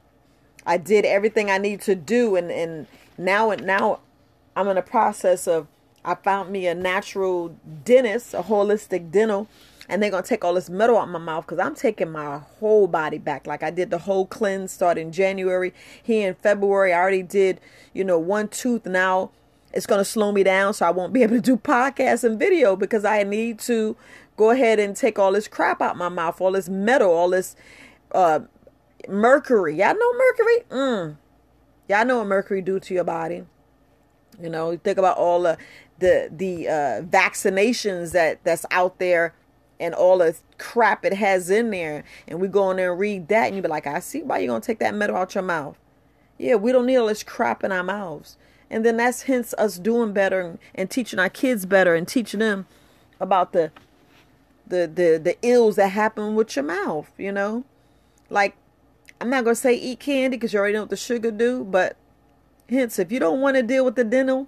I 0.65 0.77
did 0.77 1.05
everything 1.05 1.51
I 1.51 1.57
need 1.57 1.81
to 1.81 1.93
do, 1.93 2.35
and 2.35 2.49
and 2.49 2.87
now 3.17 3.51
and 3.51 3.65
now 3.65 3.99
I'm 4.55 4.67
in 4.69 4.75
the 4.75 4.81
process 4.81 5.47
of 5.47 5.67
I 6.05 6.15
found 6.15 6.51
me 6.51 6.67
a 6.67 6.75
natural 6.75 7.55
dentist, 7.85 8.33
a 8.33 8.41
holistic 8.41 9.11
dental, 9.11 9.47
and 9.87 10.01
they're 10.01 10.11
gonna 10.11 10.23
take 10.23 10.43
all 10.43 10.53
this 10.53 10.69
metal 10.69 10.97
out 10.97 11.03
of 11.03 11.09
my 11.09 11.19
mouth 11.19 11.45
because 11.45 11.59
I'm 11.59 11.75
taking 11.75 12.11
my 12.11 12.39
whole 12.59 12.87
body 12.87 13.17
back. 13.17 13.47
Like 13.47 13.63
I 13.63 13.71
did 13.71 13.89
the 13.89 13.99
whole 13.99 14.25
cleanse 14.25 14.71
starting 14.71 15.11
January. 15.11 15.73
Here 16.01 16.27
in 16.29 16.35
February, 16.35 16.93
I 16.93 16.99
already 16.99 17.23
did, 17.23 17.59
you 17.93 18.03
know, 18.03 18.19
one 18.19 18.47
tooth. 18.47 18.85
Now 18.85 19.31
it's 19.73 19.85
gonna 19.85 20.05
slow 20.05 20.31
me 20.31 20.43
down, 20.43 20.73
so 20.73 20.85
I 20.85 20.91
won't 20.91 21.13
be 21.13 21.23
able 21.23 21.35
to 21.35 21.41
do 21.41 21.57
podcasts 21.57 22.23
and 22.23 22.37
video 22.37 22.75
because 22.75 23.05
I 23.05 23.23
need 23.23 23.59
to 23.59 23.95
go 24.37 24.51
ahead 24.51 24.79
and 24.79 24.95
take 24.95 25.19
all 25.19 25.31
this 25.31 25.47
crap 25.47 25.81
out 25.81 25.97
my 25.97 26.09
mouth, 26.09 26.39
all 26.41 26.51
this 26.51 26.69
metal, 26.69 27.11
all 27.11 27.29
this 27.29 27.55
uh, 28.13 28.41
mercury. 29.07 29.77
Y'all 29.77 29.95
know 29.95 30.13
mercury? 30.13 30.57
Mm. 30.69 31.17
Y'all 31.89 32.05
know 32.05 32.19
what 32.19 32.27
mercury 32.27 32.61
do 32.61 32.79
to 32.79 32.93
your 32.93 33.03
body. 33.03 33.43
You 34.41 34.49
know, 34.49 34.71
you 34.71 34.77
think 34.77 34.97
about 34.97 35.17
all 35.17 35.41
the 35.41 35.57
the 36.03 36.29
the 36.29 36.67
uh, 36.67 37.01
vaccinations 37.03 38.11
that 38.11 38.43
that's 38.43 38.65
out 38.71 38.99
there 38.99 39.33
and 39.79 39.95
all 39.95 40.17
the 40.17 40.35
crap 40.57 41.05
it 41.05 41.13
has 41.13 41.49
in 41.49 41.71
there. 41.71 42.03
And 42.27 42.39
we 42.39 42.47
go 42.49 42.69
in 42.71 42.77
there 42.77 42.91
and 42.91 42.99
read 42.99 43.27
that 43.29 43.47
and 43.47 43.55
you 43.55 43.61
be 43.61 43.67
like 43.67 43.87
i 43.87 43.99
see 43.99 44.21
why 44.21 44.39
you're 44.39 44.47
gonna 44.47 44.59
take 44.59 44.79
that 44.79 44.93
metal 44.93 45.15
out 45.15 45.33
your 45.33 45.43
mouth. 45.43 45.77
Yeah 46.37 46.55
we 46.55 46.71
don't 46.71 46.85
need 46.85 46.97
all 46.97 47.07
this 47.07 47.23
crap 47.23 47.63
in 47.63 47.71
our 47.71 47.83
mouths. 47.83 48.37
And 48.69 48.85
then 48.85 48.97
that's 48.97 49.23
hence 49.23 49.53
us 49.57 49.79
doing 49.79 50.13
better 50.13 50.41
and, 50.41 50.59
and 50.75 50.91
teaching 50.91 51.19
our 51.19 51.29
kids 51.29 51.65
better 51.65 51.95
and 51.95 52.07
teaching 52.07 52.41
them 52.41 52.67
about 53.19 53.53
the 53.53 53.71
the 54.67 54.91
the 54.93 55.21
the 55.23 55.37
ills 55.41 55.77
that 55.77 55.89
happen 55.89 56.35
with 56.35 56.55
your 56.55 56.65
mouth 56.65 57.11
you 57.17 57.31
know? 57.31 57.63
Like 58.29 58.55
i'm 59.21 59.29
not 59.29 59.45
gonna 59.45 59.55
say 59.55 59.73
eat 59.73 60.01
candy 60.01 60.35
because 60.35 60.51
you 60.51 60.59
already 60.59 60.73
know 60.73 60.81
what 60.81 60.89
the 60.89 60.97
sugar 60.97 61.31
do 61.31 61.63
but 61.63 61.95
hence 62.67 62.99
if 62.99 63.11
you 63.11 63.19
don't 63.19 63.39
want 63.39 63.55
to 63.55 63.63
deal 63.63 63.85
with 63.85 63.95
the 63.95 64.03
dental 64.03 64.47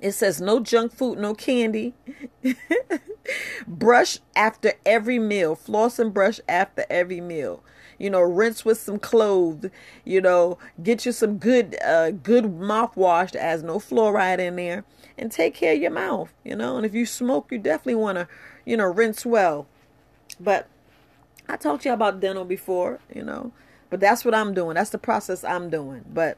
it 0.00 0.12
says 0.12 0.40
no 0.40 0.60
junk 0.60 0.92
food, 0.92 1.18
no 1.18 1.34
candy. 1.34 1.94
brush 3.66 4.18
after 4.36 4.72
every 4.84 5.18
meal. 5.18 5.54
Floss 5.54 5.98
and 5.98 6.12
brush 6.12 6.40
after 6.48 6.84
every 6.90 7.20
meal. 7.20 7.62
You 7.98 8.10
know, 8.10 8.20
rinse 8.20 8.64
with 8.64 8.78
some 8.78 8.98
clove. 8.98 9.66
You 10.04 10.20
know, 10.20 10.58
get 10.82 11.06
you 11.06 11.12
some 11.12 11.38
good, 11.38 11.76
uh, 11.82 12.10
good 12.10 12.44
mouthwash 12.44 13.32
that 13.32 13.42
has 13.42 13.62
no 13.62 13.78
fluoride 13.78 14.40
in 14.40 14.56
there, 14.56 14.84
and 15.16 15.30
take 15.30 15.54
care 15.54 15.74
of 15.74 15.80
your 15.80 15.90
mouth. 15.90 16.32
You 16.44 16.56
know, 16.56 16.76
and 16.76 16.84
if 16.84 16.94
you 16.94 17.06
smoke, 17.06 17.48
you 17.50 17.58
definitely 17.58 17.94
want 17.94 18.18
to, 18.18 18.28
you 18.64 18.76
know, 18.76 18.84
rinse 18.86 19.24
well. 19.24 19.66
But 20.40 20.68
I 21.48 21.56
talked 21.56 21.84
to 21.84 21.90
you 21.90 21.94
about 21.94 22.20
dental 22.20 22.44
before. 22.44 23.00
You 23.14 23.22
know, 23.22 23.52
but 23.90 24.00
that's 24.00 24.24
what 24.24 24.34
I'm 24.34 24.54
doing. 24.54 24.74
That's 24.74 24.90
the 24.90 24.98
process 24.98 25.44
I'm 25.44 25.70
doing. 25.70 26.04
But 26.12 26.36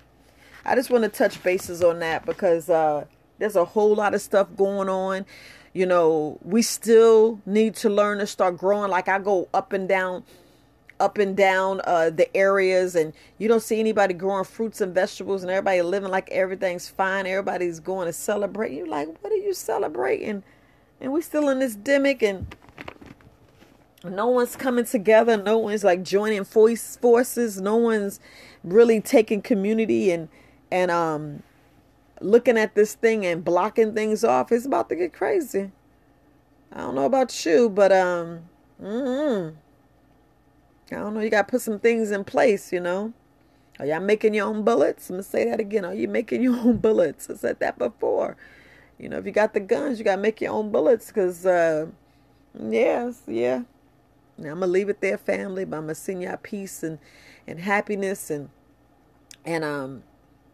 I 0.65 0.75
just 0.75 0.91
want 0.91 1.05
to 1.05 1.09
touch 1.09 1.43
bases 1.43 1.83
on 1.83 2.01
that 2.01 2.27
because 2.27 2.69
uh, 2.69 3.07
there's 3.39 3.57
a 3.57 3.65
whole 3.65 3.95
lot 3.95 4.15
of 4.15 4.21
stuff 4.21 4.49
going 4.57 4.89
on 4.89 5.27
you 5.77 5.85
know, 5.85 6.39
we 6.43 6.63
still 6.63 7.39
need 7.45 7.75
to 7.77 7.91
learn 7.91 8.17
to 8.21 8.27
start 8.27 8.57
growing. 8.57 8.91
Like 8.91 9.09
I 9.09 9.19
go 9.19 9.47
up 9.53 9.75
and 9.75 9.87
down, 9.87 10.25
up 10.99 11.19
and 11.19 11.37
down 11.37 11.83
uh, 11.85 12.09
the 12.09 12.35
areas, 12.35 12.97
and 12.97 13.13
you 13.37 13.47
don't 13.47 13.63
see 13.63 13.79
anybody 13.79 14.15
growing 14.15 14.45
fruits 14.45 14.81
and 14.81 14.95
vegetables, 14.95 15.43
and 15.43 15.51
everybody 15.51 15.83
living 15.83 16.11
like 16.11 16.31
everything's 16.31 16.89
fine. 16.89 17.27
Everybody's 17.27 17.79
going 17.79 18.07
to 18.07 18.13
celebrate. 18.15 18.73
you're 18.73 18.89
like, 18.89 19.23
what 19.23 19.31
are 19.31 19.37
you 19.37 19.53
celebrating? 19.53 20.43
And 20.99 21.13
we're 21.13 21.21
still 21.21 21.51
in 21.51 21.59
this 21.59 21.77
demic, 21.77 22.23
and 22.23 22.57
no 24.03 24.29
one's 24.29 24.57
coming 24.57 24.87
together. 24.87 25.37
No 25.37 25.59
one's 25.59 25.85
like 25.85 26.03
joining 26.03 26.45
voice 26.45 26.97
forces. 26.97 27.61
No 27.61 27.77
one's 27.77 28.19
really 28.65 29.03
taking 29.03 29.43
community 29.43 30.11
and 30.11 30.31
and 30.71 30.91
um 30.91 31.43
looking 32.21 32.59
at 32.59 32.75
this 32.75 32.95
thing 32.95 33.27
and 33.27 33.45
blocking 33.45 33.95
things 33.95 34.25
off, 34.25 34.53
it's 34.53 34.67
about 34.67 34.89
to 34.89 34.97
get 34.97 35.13
crazy. 35.13 35.71
I 36.73 36.79
don't 36.79 36.95
know 36.95 37.05
about 37.05 37.45
you, 37.45 37.69
but 37.69 37.93
um, 37.93 38.41
mm-hmm. 38.83 39.57
I 40.93 40.99
don't 40.99 41.15
know. 41.15 41.21
You 41.21 41.31
got 41.31 41.49
to 41.49 41.51
put 41.51 41.63
some 41.63 41.79
things 41.79 42.11
in 42.11 42.25
place, 42.25 42.73
you 42.73 42.81
know. 42.81 43.13
Are 43.79 43.87
y'all 43.87 44.01
making 44.01 44.35
your 44.35 44.47
own 44.47 44.63
bullets? 44.63 45.11
I'm 45.11 45.17
gonna 45.17 45.23
say 45.23 45.45
that 45.45 45.61
again. 45.61 45.85
Are 45.85 45.95
you 45.95 46.09
making 46.09 46.43
your 46.43 46.57
own 46.57 46.79
bullets? 46.79 47.29
I 47.29 47.35
said 47.35 47.61
that 47.61 47.77
before. 47.77 48.37
You 48.99 49.11
know, 49.11 49.19
if 49.19 49.27
you 49.27 49.33
got 49.33 49.53
the 49.53 49.61
guns, 49.61 49.99
you 49.99 50.05
gotta 50.05 50.21
make 50.21 50.41
your 50.41 50.53
own 50.53 50.73
bullets. 50.73 51.13
Cause, 51.13 51.45
uh, 51.45 51.87
yes, 52.59 53.21
yeah. 53.27 53.63
Now 54.39 54.53
I'm 54.53 54.61
gonna 54.61 54.69
leave 54.69 54.89
it 54.89 55.03
there, 55.03 55.19
family. 55.19 55.67
But 55.67 55.77
I'm 55.77 55.83
gonna 55.85 55.95
send 55.95 56.23
y'all 56.23 56.39
peace 56.39 56.83
and 56.83 56.99
and 57.47 57.61
happiness 57.61 58.31
and 58.31 58.49
and 59.45 59.63
um, 59.63 60.03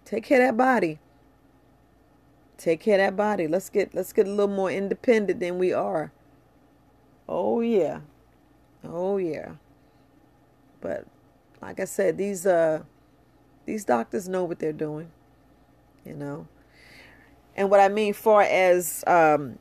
take 0.04 0.24
care 0.24 0.40
of 0.40 0.48
that 0.48 0.56
body. 0.56 0.98
Take 2.62 2.78
care 2.78 2.94
of 2.94 3.00
that 3.00 3.16
body. 3.16 3.48
Let's 3.48 3.68
get 3.68 3.92
let's 3.92 4.12
get 4.12 4.28
a 4.28 4.30
little 4.30 4.46
more 4.46 4.70
independent 4.70 5.40
than 5.40 5.58
we 5.58 5.72
are. 5.72 6.12
Oh 7.28 7.60
yeah. 7.60 8.02
Oh 8.84 9.16
yeah. 9.16 9.54
But 10.80 11.04
like 11.60 11.80
I 11.80 11.86
said, 11.86 12.18
these 12.18 12.46
uh 12.46 12.84
these 13.66 13.84
doctors 13.84 14.28
know 14.28 14.44
what 14.44 14.60
they're 14.60 14.72
doing. 14.72 15.10
You 16.06 16.14
know. 16.14 16.46
And 17.56 17.68
what 17.68 17.80
I 17.80 17.88
mean 17.88 18.14
far 18.14 18.42
as 18.42 19.02
um 19.08 19.58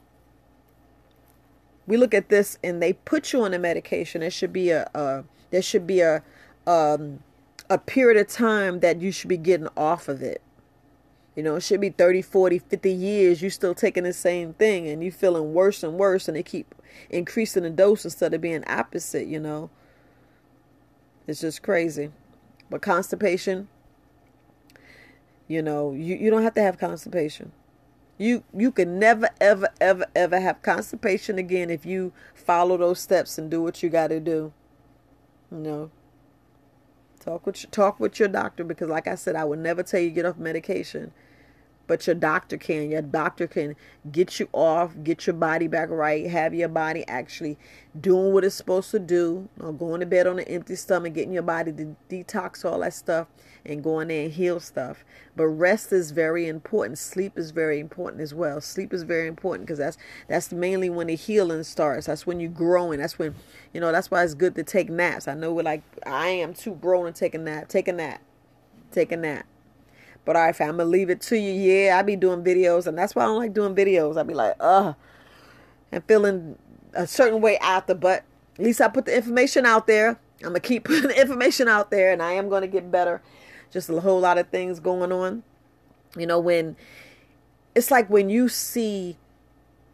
we 1.88 1.98
look 1.98 2.14
at 2.14 2.30
this 2.30 2.60
and 2.64 2.84
they 2.84 2.94
put 2.94 3.34
you 3.34 3.42
on 3.42 3.56
a 3.56 3.58
medication, 3.58 4.22
there 4.22 4.30
should 4.30 4.54
be 4.54 4.70
a, 4.70 4.88
a 4.94 5.24
there 5.50 5.64
should 5.64 5.88
be 5.88 6.02
a 6.02 6.22
um 6.68 7.24
a 7.68 7.80
period 7.80 8.22
of 8.22 8.28
time 8.28 8.82
that 8.82 9.02
you 9.02 9.12
should 9.12 9.28
be 9.28 9.38
getting 9.38 9.70
off 9.76 10.08
of 10.08 10.22
it. 10.22 10.44
You 11.36 11.44
know, 11.44 11.56
it 11.56 11.62
should 11.62 11.80
be 11.80 11.90
30, 11.90 12.22
40, 12.22 12.60
50 12.60 12.92
years. 12.92 13.42
You're 13.42 13.52
still 13.52 13.74
taking 13.74 14.04
the 14.04 14.14
same 14.14 14.54
thing 14.54 14.88
and 14.88 15.04
you 15.04 15.12
feeling 15.12 15.54
worse 15.54 15.82
and 15.82 15.94
worse, 15.94 16.28
and 16.28 16.36
they 16.36 16.44
keep 16.44 16.76
increasing 17.10 17.64
the 17.64 17.70
dose 17.70 18.04
instead 18.04 18.34
of 18.34 18.42
being 18.42 18.64
opposite, 18.68 19.28
you 19.28 19.40
know. 19.40 19.70
It's 21.28 21.42
just 21.42 21.64
crazy. 21.64 22.12
But 22.70 22.82
constipation, 22.82 23.70
you 25.48 25.62
know, 25.62 25.94
you, 25.94 26.16
you 26.16 26.30
don't 26.30 26.44
have 26.44 26.56
to 26.56 26.62
have 26.62 26.78
constipation. 26.78 27.52
You 28.18 28.44
you 28.54 28.72
can 28.72 29.00
never 29.00 29.30
ever 29.40 29.70
ever 29.80 30.06
ever 30.16 30.40
have 30.40 30.62
constipation 30.62 31.40
again 31.40 31.70
if 31.70 31.86
you 31.86 32.14
follow 32.36 32.78
those 32.78 33.00
steps 33.00 33.38
and 33.38 33.50
do 33.50 33.62
what 33.62 33.82
you 33.82 33.90
got 33.90 34.08
to 34.08 34.20
do. 34.20 34.54
You 35.52 35.58
know, 35.58 35.92
Talk 37.22 37.46
with 37.46 37.70
talk 37.70 38.00
with 38.00 38.20
your 38.20 38.30
doctor 38.30 38.64
because, 38.64 38.90
like 38.90 39.08
I 39.08 39.14
said, 39.16 39.36
I 39.36 39.46
would 39.46 39.60
never 39.60 39.84
tell 39.84 40.00
you 40.00 40.10
get 40.10 40.26
off 40.26 40.38
medication, 40.38 41.14
but 41.92 42.08
your 42.08 42.16
doctor 42.16 42.56
can. 42.56 42.90
Your 42.90 43.02
doctor 43.02 43.48
can 43.48 43.76
get 44.14 44.40
you 44.40 44.48
off, 44.54 44.94
get 45.04 45.28
your 45.28 45.34
body 45.34 45.68
back 45.68 45.90
right, 45.90 46.26
have 46.26 46.54
your 46.54 46.70
body 46.70 47.04
actually 47.06 47.58
doing 48.00 48.32
what 48.32 48.46
it's 48.46 48.56
supposed 48.56 48.92
to 48.92 49.00
do, 49.00 49.50
or 49.60 49.74
going 49.74 50.00
to 50.00 50.06
bed 50.06 50.26
on 50.26 50.40
an 50.40 50.46
empty 50.46 50.76
stomach, 50.76 51.16
getting 51.16 51.34
your 51.34 51.44
body 51.44 51.74
to 51.74 51.98
detox 52.10 52.64
all 52.64 52.80
that 52.80 52.94
stuff, 52.94 53.28
and 53.66 53.84
going 53.84 54.08
there 54.08 54.24
and 54.24 54.32
heal 54.32 54.62
stuff. 54.62 55.04
But 55.36 55.48
rest 55.48 55.92
is 55.92 56.12
very 56.12 56.48
important. 56.48 56.98
Sleep 56.98 57.38
is 57.38 57.52
very 57.52 57.82
important 57.82 58.22
as 58.22 58.34
well. 58.34 58.62
Sleep 58.62 58.94
is 58.94 59.04
very 59.04 59.28
important 59.28 59.68
because 59.68 59.80
that's 59.80 59.98
that's 60.30 60.54
mainly 60.54 60.90
when 60.90 61.08
the 61.08 61.16
healing 61.16 61.64
starts. 61.64 62.06
That's 62.08 62.26
when 62.26 62.40
you're 62.40 62.50
growing. 62.52 63.02
That's 63.02 63.20
when 63.20 63.36
you 63.74 63.82
know. 63.82 63.92
That's 63.92 64.10
why 64.10 64.24
it's 64.24 64.34
good 64.34 64.56
to 64.56 64.64
take 64.64 64.90
naps. 64.90 65.28
I 65.28 65.34
know 65.34 65.52
we're 65.52 65.64
like 65.64 65.84
I 66.06 66.30
am 66.30 66.54
too 66.54 66.76
grown 66.76 67.08
to 67.08 67.12
take 67.12 67.36
a 67.36 67.38
nap. 67.38 67.68
Take 67.68 67.90
a 67.90 67.94
nap. 67.94 68.22
Take 68.94 69.12
a 69.12 69.18
nap. 69.18 69.46
But 70.26 70.36
all 70.36 70.44
right, 70.44 70.56
fam, 70.56 70.70
I'm 70.70 70.78
gonna 70.78 70.90
leave 70.90 71.10
it 71.10 71.22
to 71.22 71.38
you. 71.38 71.52
Yeah, 71.52 71.98
I 71.98 72.04
be 72.04 72.16
doing 72.16 72.44
videos, 72.44 72.88
and 72.88 72.98
that's 72.98 73.16
why 73.16 73.24
I 73.24 73.26
don't 73.26 73.38
like 73.38 73.54
doing 73.54 73.76
videos. 73.76 74.18
I 74.18 74.24
be 74.24 74.34
like, 74.34 74.56
uh, 74.60 74.94
and 75.92 76.04
feeling 76.06 76.58
a 76.94 77.08
certain 77.08 77.42
way 77.42 77.58
after. 77.58 77.94
But 77.94 78.24
at 78.58 78.64
least 78.64 78.82
I 78.82 78.88
put 78.88 79.06
the 79.06 79.16
information 79.16 79.66
out 79.66 79.88
there. 79.88 80.20
I'm 80.42 80.50
gonna 80.50 80.60
keep 80.60 80.84
putting 80.86 81.08
the 81.10 81.20
information 81.20 81.68
out 81.68 81.92
there, 81.92 82.12
and 82.12 82.22
I 82.22 82.34
am 82.34 82.50
gonna 82.50 82.68
get 82.68 82.92
better 82.92 83.22
just 83.72 83.90
a 83.90 84.00
whole 84.02 84.20
lot 84.20 84.38
of 84.38 84.50
things 84.50 84.80
going 84.80 85.12
on. 85.12 85.44
You 86.18 86.28
know, 86.28 86.40
when 86.40 86.76
it's 87.74 87.90
like 87.90 88.10
when 88.10 88.30
you 88.30 88.50
see 88.50 89.18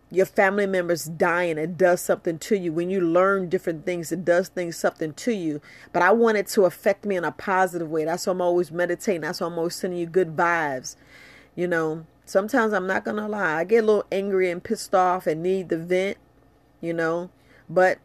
your 0.10 0.26
family 0.26 0.66
members 0.66 1.06
dying, 1.06 1.58
it 1.58 1.78
does 1.78 2.02
something 2.02 2.40
to 2.40 2.58
you. 2.58 2.72
When 2.72 2.90
you 2.90 3.02
learn 3.02 3.50
different 3.50 3.86
things, 3.86 4.12
it 4.12 4.24
does 4.24 4.48
things 4.48 4.78
something 4.78 5.14
to 5.14 5.34
you. 5.34 5.62
But 5.92 6.02
I 6.02 6.12
want 6.12 6.38
it 6.38 6.48
to 6.48 6.64
affect 6.64 7.06
me 7.06 7.18
in 7.18 7.26
a 7.26 7.32
positive 7.32 7.90
way. 7.90 8.06
That's 8.06 8.26
why 8.26 8.32
I'm 8.32 8.42
always 8.42 8.72
meditating. 8.72 9.22
That's 9.22 9.42
why 9.42 9.48
I'm 9.48 9.58
always 9.58 9.76
sending 9.76 10.00
you 10.00 10.06
good 10.06 10.36
vibes. 10.36 10.96
You 11.56 11.68
know, 11.68 12.06
sometimes 12.26 12.74
I'm 12.74 12.88
not 12.88 13.04
gonna 13.04 13.28
lie, 13.28 13.60
I 13.60 13.64
get 13.64 13.84
a 13.84 13.88
little 13.88 14.06
angry 14.12 14.50
and 14.52 14.64
pissed 14.64 14.94
off 14.96 15.28
and 15.28 15.44
need 15.44 15.70
the 15.70 15.78
vent, 15.78 16.18
you 16.80 16.94
know. 16.94 17.30
But 17.70 18.00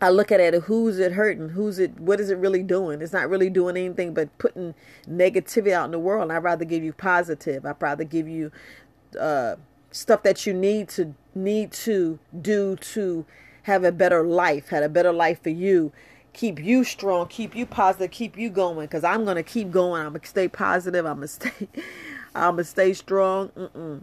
I 0.00 0.10
look 0.10 0.30
at 0.30 0.38
it, 0.38 0.54
who's 0.64 1.00
it 1.00 1.12
hurting? 1.12 1.50
Who's 1.50 1.80
it, 1.80 1.98
what 1.98 2.20
is 2.20 2.30
it 2.30 2.38
really 2.38 2.62
doing? 2.62 3.02
It's 3.02 3.12
not 3.12 3.28
really 3.28 3.50
doing 3.50 3.76
anything 3.76 4.14
but 4.14 4.36
putting 4.38 4.74
negativity 5.08 5.72
out 5.72 5.86
in 5.86 5.90
the 5.90 5.98
world. 5.98 6.30
I'd 6.30 6.38
rather 6.38 6.64
give 6.64 6.84
you 6.84 6.92
positive. 6.92 7.66
I'd 7.66 7.82
rather 7.82 8.04
give 8.04 8.28
you 8.28 8.52
uh, 9.18 9.56
stuff 9.90 10.22
that 10.22 10.46
you 10.46 10.52
need 10.52 10.88
to, 10.90 11.14
need 11.34 11.72
to 11.72 12.18
do 12.40 12.76
to 12.76 13.24
have 13.62 13.84
a 13.84 13.92
better 13.92 14.22
life, 14.22 14.68
had 14.68 14.82
a 14.82 14.88
better 14.88 15.12
life 15.12 15.42
for 15.42 15.50
you. 15.50 15.92
Keep 16.32 16.62
you 16.62 16.84
strong, 16.84 17.26
keep 17.26 17.56
you 17.56 17.66
positive, 17.66 18.10
keep 18.10 18.38
you 18.38 18.50
going. 18.50 18.86
Cause 18.88 19.02
I'm 19.02 19.24
to 19.26 19.42
keep 19.42 19.70
going. 19.70 20.06
I'm 20.06 20.18
to 20.18 20.26
stay 20.26 20.48
positive. 20.48 21.04
I'm 21.04 21.20
to 21.20 21.28
stay, 21.28 21.68
I'm 22.34 22.56
to 22.56 22.64
stay 22.64 22.92
strong. 22.92 23.48
Mm-mm. 23.50 24.02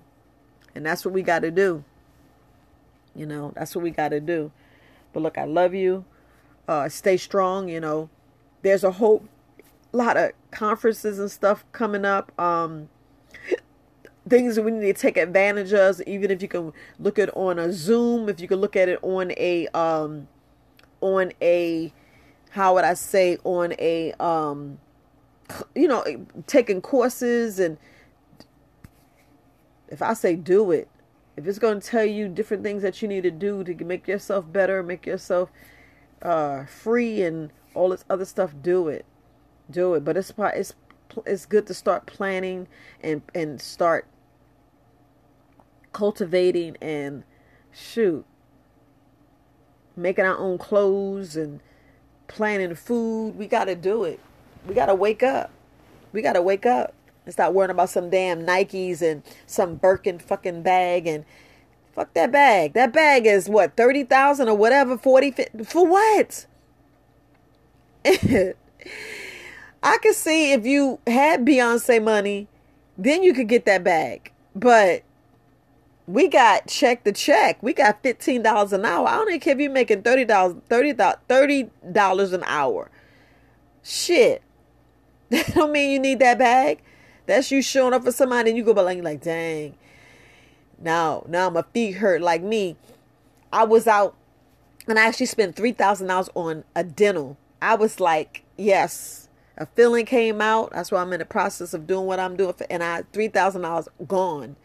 And 0.74 0.86
that's 0.86 1.06
what 1.06 1.14
we 1.14 1.22
got 1.22 1.40
to 1.40 1.52
do. 1.52 1.84
You 3.16 3.26
know, 3.26 3.54
that's 3.56 3.76
what 3.76 3.84
we 3.84 3.92
got 3.92 4.10
to 4.10 4.20
do. 4.20 4.52
But 5.14 5.24
look, 5.24 5.38
I 5.38 5.46
love 5.46 5.74
you. 5.74 6.04
Uh, 6.68 6.90
stay 6.90 7.16
strong. 7.16 7.70
You 7.70 7.80
know, 7.80 8.10
there's 8.62 8.84
a 8.84 8.92
whole 8.92 9.24
lot 9.94 10.18
of 10.18 10.32
conferences 10.52 11.18
and 11.18 11.32
stuff 11.32 11.64
coming 11.72 12.04
up. 12.04 12.38
Um, 12.40 12.90
things 14.30 14.56
that 14.56 14.64
we 14.64 14.72
need 14.72 14.96
to 14.96 15.02
take 15.02 15.18
advantage 15.18 15.74
of. 15.74 16.02
Even 16.08 16.32
if 16.32 16.42
you 16.42 16.48
can 16.50 16.74
look 17.00 17.20
at 17.20 17.36
on 17.38 17.60
a 17.60 17.74
Zoom, 17.74 18.30
if 18.30 18.42
you 18.42 18.48
can 18.48 18.60
look 18.60 18.76
at 18.76 18.90
it 18.90 19.00
on 19.04 19.32
a 19.38 19.68
um, 19.70 20.28
on 21.02 21.34
a 21.42 21.94
how 22.52 22.76
would 22.76 22.86
I 22.86 22.96
say 22.96 23.38
on 23.44 23.74
a 23.80 24.14
um, 24.20 24.80
you 25.76 25.88
know 25.88 26.04
taking 26.48 26.82
courses 26.82 27.60
and 27.60 27.78
If 29.90 30.02
I 30.02 30.14
say 30.14 30.36
do 30.36 30.72
it, 30.72 30.90
if 31.38 31.48
it's 31.48 31.60
going 31.60 31.82
to 31.82 31.88
tell 31.88 32.06
you 32.06 32.30
different 32.30 32.64
things 32.64 32.84
that 32.84 33.02
you 33.02 33.08
need 33.08 33.24
to 33.24 33.32
do 33.32 33.64
to 33.64 33.86
make 33.86 34.08
yourself 34.08 34.52
better, 34.52 34.84
make 34.84 35.06
yourself 35.06 35.52
uh, 36.22 36.66
free, 36.66 37.24
and 37.24 37.52
all 37.76 37.90
this 37.90 38.06
other 38.10 38.26
stuff, 38.26 38.54
do 38.62 38.88
it, 38.90 39.06
do 39.72 39.96
it. 39.96 40.06
But 40.06 40.18
it's 40.18 40.34
it's 40.38 40.76
it's 41.26 41.46
good 41.46 41.68
to 41.68 41.76
start 41.76 42.08
planning 42.08 42.68
and 43.04 43.24
and 43.36 43.62
start 43.62 44.08
cultivating 45.96 46.76
and 46.82 47.24
shoot 47.72 48.26
making 49.96 50.26
our 50.26 50.38
own 50.38 50.58
clothes 50.58 51.38
and 51.38 51.62
planning 52.28 52.76
food. 52.76 53.38
We 53.38 53.48
got 53.48 53.66
to 53.66 53.76
do 53.76 54.04
it. 54.04 54.20
We 54.68 54.76
got 54.76 54.88
to 54.88 54.96
wake 54.96 55.24
up. 55.24 55.52
We 56.12 56.22
got 56.22 56.34
to 56.34 56.42
wake 56.42 56.66
up 56.66 56.94
and 57.24 57.34
stop 57.34 57.54
worrying 57.54 57.72
about 57.72 57.90
some 57.90 58.10
damn 58.10 58.46
Nikes 58.46 59.02
and 59.02 59.24
some 59.46 59.76
Birkin 59.76 60.20
fucking 60.20 60.64
bag 60.64 61.08
and 61.08 61.24
fuck 61.94 62.14
that 62.14 62.30
bag. 62.30 62.74
That 62.74 62.92
bag 62.92 63.26
is 63.26 63.48
what, 63.48 63.78
30,000 63.78 64.50
or 64.50 64.56
whatever, 64.58 64.98
40, 64.98 65.32
50, 65.32 65.64
for 65.64 65.88
what? 65.88 66.46
I 68.06 69.98
could 70.02 70.16
see 70.16 70.52
if 70.52 70.66
you 70.66 71.00
had 71.08 71.46
Beyonce 71.46 72.04
money, 72.04 72.50
then 72.98 73.24
you 73.24 73.34
could 73.34 73.48
get 73.48 73.64
that 73.66 73.84
bag. 73.84 74.34
But 74.54 75.04
we 76.08 76.28
got 76.28 76.68
check 76.68 77.04
the 77.04 77.12
check. 77.12 77.62
We 77.64 77.74
got 77.74 78.04
fifteen 78.04 78.44
dollars 78.44 78.74
an 78.74 78.86
hour. 78.86 79.08
I 79.08 79.16
don't 79.16 79.30
even 79.30 79.40
care 79.40 79.54
if 79.54 79.60
you're 79.60 79.72
making 79.72 80.04
thirty 80.04 80.26
dollars, 80.26 80.58
thirty 80.70 81.70
dollars 81.92 82.34
an 82.34 82.44
hour. 82.46 82.92
Shit, 83.84 84.42
that 85.30 85.54
don't 85.54 85.72
mean 85.72 85.92
you 85.92 86.00
need 86.00 86.20
that 86.20 86.38
bag. 86.38 86.82
That's 87.26 87.52
you 87.52 87.62
showing 87.62 87.94
up 87.94 88.04
for 88.04 88.12
somebody, 88.12 88.52
and 88.52 88.58
you 88.58 88.64
go 88.64 88.74
by 88.74 88.84
like, 88.84 89.04
like, 89.04 89.22
dang. 89.22 89.76
Now, 90.80 91.26
now 91.28 91.50
my 91.50 91.64
feet 91.74 91.94
hurt. 91.94 92.22
Like 92.22 92.44
me, 92.44 92.76
I 93.52 93.64
was 93.64 93.88
out, 93.88 94.16
and 94.88 95.00
I 95.00 95.08
actually 95.08 95.26
spent 95.26 95.56
three 95.56 95.72
thousand 95.72 96.08
dollars 96.08 96.30
on 96.36 96.66
a 96.76 96.84
dental. 96.84 97.38
I 97.62 97.74
was 97.74 98.00
like, 98.00 98.44
yes, 98.58 99.28
a 99.58 99.66
feeling 99.66 100.06
came 100.06 100.40
out. 100.40 100.72
That's 100.72 100.92
why 100.92 101.02
I'm 101.02 101.14
in 101.14 101.20
the 101.20 101.26
process 101.26 101.74
of 101.74 101.88
doing 101.88 102.06
what 102.06 102.20
I'm 102.20 102.36
doing, 102.36 102.54
for, 102.54 102.68
and 102.70 102.84
I 102.84 103.04
three 103.12 103.30
thousand 103.30 103.64
dollars 103.64 103.88
gone 104.08 104.56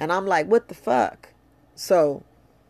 and 0.00 0.10
I'm 0.10 0.26
like, 0.26 0.46
what 0.46 0.68
the 0.68 0.74
fuck? 0.74 1.28
So, 1.74 2.22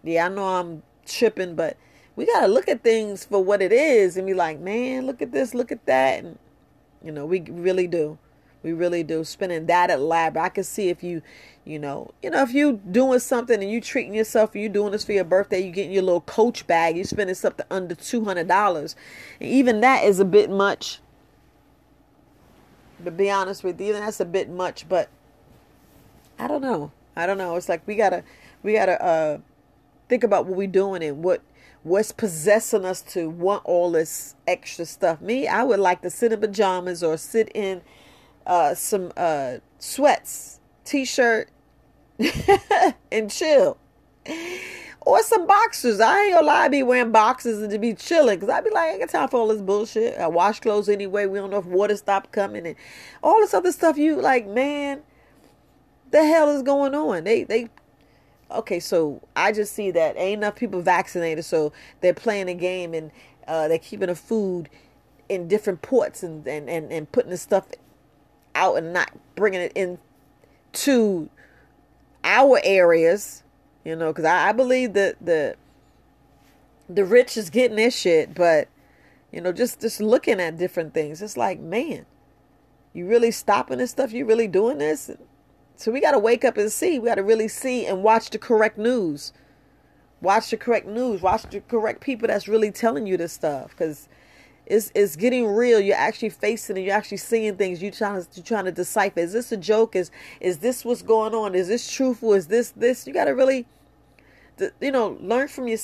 yeah, 0.02 0.26
I 0.26 0.28
know 0.28 0.44
I'm 0.44 0.82
tripping, 1.06 1.54
but 1.54 1.76
we 2.16 2.26
got 2.26 2.40
to 2.40 2.48
look 2.48 2.68
at 2.68 2.82
things 2.82 3.24
for 3.24 3.42
what 3.42 3.62
it 3.62 3.70
is 3.70 4.16
and 4.16 4.26
be 4.26 4.34
like, 4.34 4.58
man, 4.58 5.06
look 5.06 5.22
at 5.22 5.30
this, 5.30 5.54
look 5.54 5.70
at 5.70 5.86
that. 5.86 6.24
And, 6.24 6.38
you 7.04 7.12
know, 7.12 7.24
we 7.24 7.40
really 7.42 7.86
do. 7.86 8.18
We 8.64 8.72
really 8.72 9.04
do. 9.04 9.22
Spending 9.22 9.66
that 9.66 9.90
at 9.90 10.00
lab. 10.00 10.36
I 10.36 10.48
can 10.48 10.64
see 10.64 10.88
if 10.88 11.04
you, 11.04 11.22
you 11.64 11.78
know, 11.78 12.10
you 12.20 12.30
know, 12.30 12.42
if 12.42 12.52
you 12.52 12.80
doing 12.90 13.20
something 13.20 13.62
and 13.62 13.70
you 13.70 13.80
treating 13.80 14.12
yourself, 14.12 14.56
you 14.56 14.68
doing 14.68 14.90
this 14.90 15.04
for 15.04 15.12
your 15.12 15.22
birthday, 15.22 15.64
you 15.64 15.70
getting 15.70 15.92
your 15.92 16.02
little 16.02 16.22
coach 16.22 16.66
bag, 16.66 16.96
you 16.96 17.04
spending 17.04 17.36
something 17.36 17.64
under 17.70 17.94
two 17.94 18.24
hundred 18.24 18.48
dollars. 18.48 18.96
And 19.40 19.48
even 19.48 19.80
that 19.82 20.02
is 20.02 20.18
a 20.18 20.24
bit 20.24 20.50
much. 20.50 20.98
To 23.04 23.10
be 23.12 23.30
honest 23.30 23.62
with 23.62 23.80
you, 23.80 23.86
even 23.86 24.00
that's 24.02 24.18
a 24.18 24.24
bit 24.24 24.50
much, 24.50 24.88
but 24.88 25.08
I 26.40 26.48
don't 26.48 26.60
know. 26.60 26.90
I 27.20 27.26
don't 27.26 27.38
know. 27.38 27.54
It's 27.56 27.68
like 27.68 27.86
we 27.86 27.96
gotta 27.96 28.24
we 28.62 28.72
gotta 28.72 29.02
uh, 29.02 29.38
think 30.08 30.24
about 30.24 30.46
what 30.46 30.56
we're 30.56 30.66
doing 30.66 31.02
and 31.04 31.22
what 31.22 31.42
what's 31.82 32.12
possessing 32.12 32.84
us 32.84 33.00
to 33.00 33.28
want 33.28 33.64
all 33.64 33.90
this 33.90 34.34
extra 34.46 34.84
stuff. 34.84 35.20
Me, 35.20 35.46
I 35.46 35.62
would 35.62 35.80
like 35.80 36.02
to 36.02 36.10
sit 36.10 36.32
in 36.32 36.40
pajamas 36.40 37.02
or 37.02 37.16
sit 37.16 37.50
in 37.54 37.82
uh, 38.46 38.74
some 38.74 39.12
uh, 39.16 39.58
sweats, 39.78 40.60
t-shirt, 40.84 41.50
and 43.12 43.30
chill. 43.30 43.78
Or 45.02 45.22
some 45.22 45.46
boxers. 45.46 45.98
I 45.98 46.24
ain't 46.24 46.34
gonna 46.34 46.46
lie, 46.46 46.64
I 46.64 46.68
be 46.68 46.82
wearing 46.82 47.10
boxers 47.10 47.62
and 47.62 47.70
to 47.70 47.78
be 47.78 47.94
chilling. 47.94 48.38
Cause 48.38 48.50
I'd 48.50 48.64
be 48.64 48.70
like, 48.70 48.90
I 48.90 48.98
got 48.98 49.08
time 49.08 49.28
for 49.28 49.38
all 49.38 49.48
this 49.48 49.62
bullshit. 49.62 50.18
I 50.18 50.26
wash 50.26 50.60
clothes 50.60 50.90
anyway. 50.90 51.24
We 51.26 51.38
don't 51.38 51.50
know 51.50 51.58
if 51.58 51.64
water 51.64 51.96
stopped 51.96 52.32
coming 52.32 52.66
and 52.66 52.76
all 53.22 53.40
this 53.40 53.54
other 53.54 53.72
stuff. 53.72 53.96
You 53.96 54.20
like, 54.20 54.46
man, 54.46 55.00
the 56.10 56.24
hell 56.24 56.50
is 56.50 56.62
going 56.62 56.94
on? 56.94 57.24
They 57.24 57.44
they 57.44 57.68
okay, 58.50 58.80
so 58.80 59.20
I 59.36 59.52
just 59.52 59.74
see 59.74 59.90
that 59.92 60.16
ain't 60.16 60.38
enough 60.38 60.56
people 60.56 60.82
vaccinated, 60.82 61.44
so 61.44 61.72
they're 62.00 62.14
playing 62.14 62.48
a 62.48 62.54
game 62.54 62.94
and 62.94 63.10
uh, 63.46 63.68
they're 63.68 63.78
keeping 63.78 64.08
the 64.08 64.14
food 64.14 64.68
in 65.28 65.46
different 65.46 65.82
ports 65.82 66.22
and, 66.22 66.46
and, 66.46 66.68
and, 66.68 66.92
and 66.92 67.10
putting 67.12 67.30
the 67.30 67.36
stuff 67.36 67.68
out 68.54 68.76
and 68.76 68.92
not 68.92 69.10
bringing 69.36 69.60
it 69.60 69.72
in 69.74 69.98
to 70.72 71.30
our 72.24 72.60
areas, 72.64 73.42
you 73.84 73.94
know, 73.94 74.08
because 74.08 74.24
I, 74.24 74.48
I 74.48 74.52
believe 74.52 74.92
that 74.94 75.16
the 75.24 75.56
the 76.88 77.04
rich 77.04 77.36
is 77.36 77.50
getting 77.50 77.76
this 77.76 77.96
shit, 77.96 78.34
but 78.34 78.68
you 79.32 79.40
know, 79.40 79.52
just 79.52 79.80
just 79.80 80.00
looking 80.00 80.40
at 80.40 80.58
different 80.58 80.92
things, 80.92 81.22
it's 81.22 81.36
like, 81.36 81.60
man, 81.60 82.06
you 82.92 83.06
really 83.06 83.30
stopping 83.30 83.78
this 83.78 83.92
stuff? 83.92 84.12
You 84.12 84.26
really 84.26 84.48
doing 84.48 84.78
this? 84.78 85.10
So 85.80 85.90
we 85.90 86.02
got 86.02 86.10
to 86.10 86.18
wake 86.18 86.44
up 86.44 86.58
and 86.58 86.70
see. 86.70 86.98
We 86.98 87.08
got 87.08 87.14
to 87.14 87.22
really 87.22 87.48
see 87.48 87.86
and 87.86 88.02
watch 88.02 88.28
the 88.28 88.36
correct 88.36 88.76
news. 88.76 89.32
Watch 90.20 90.50
the 90.50 90.58
correct 90.58 90.86
news. 90.86 91.22
Watch 91.22 91.44
the 91.44 91.60
correct 91.62 92.02
people 92.02 92.28
that's 92.28 92.46
really 92.46 92.70
telling 92.70 93.06
you 93.06 93.16
this 93.16 93.32
stuff 93.32 93.70
because 93.70 94.06
it's 94.66 94.92
it's 94.94 95.16
getting 95.16 95.46
real. 95.46 95.80
You're 95.80 95.96
actually 95.96 96.28
facing 96.28 96.76
and 96.76 96.84
you're 96.84 96.94
actually 96.94 97.16
seeing 97.16 97.56
things. 97.56 97.82
You 97.82 97.90
trying 97.90 98.22
to 98.22 98.42
trying 98.42 98.66
to 98.66 98.72
decipher. 98.72 99.20
Is 99.20 99.32
this 99.32 99.52
a 99.52 99.56
joke? 99.56 99.96
Is 99.96 100.10
is 100.38 100.58
this 100.58 100.84
what's 100.84 101.00
going 101.00 101.34
on? 101.34 101.54
Is 101.54 101.68
this 101.68 101.90
truthful? 101.90 102.34
Is 102.34 102.48
this 102.48 102.72
this? 102.72 103.06
You 103.06 103.14
got 103.14 103.24
to 103.24 103.30
really, 103.30 103.66
you 104.82 104.92
know, 104.92 105.16
learn 105.18 105.48
from 105.48 105.66
your 105.66 105.78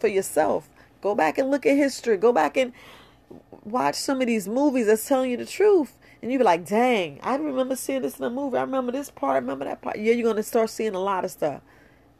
for 0.00 0.08
yourself. 0.08 0.68
Go 1.02 1.14
back 1.14 1.38
and 1.38 1.52
look 1.52 1.66
at 1.66 1.76
history. 1.76 2.16
Go 2.16 2.32
back 2.32 2.56
and 2.56 2.72
watch 3.62 3.94
some 3.94 4.20
of 4.20 4.26
these 4.26 4.48
movies 4.48 4.86
that's 4.86 5.06
telling 5.06 5.30
you 5.30 5.36
the 5.36 5.46
truth 5.46 5.96
and 6.22 6.32
you 6.32 6.38
be 6.38 6.44
like, 6.44 6.66
dang, 6.66 7.20
I 7.22 7.36
remember 7.36 7.76
seeing 7.76 8.02
this 8.02 8.18
in 8.18 8.24
a 8.24 8.30
movie. 8.30 8.56
I 8.56 8.62
remember 8.62 8.92
this 8.92 9.10
part. 9.10 9.34
I 9.34 9.38
remember 9.38 9.64
that 9.64 9.82
part. 9.82 9.98
Yeah, 9.98 10.12
you're 10.12 10.34
to 10.34 10.42
start 10.42 10.70
seeing 10.70 10.94
a 10.94 11.00
lot 11.00 11.24
of 11.24 11.30
stuff, 11.30 11.60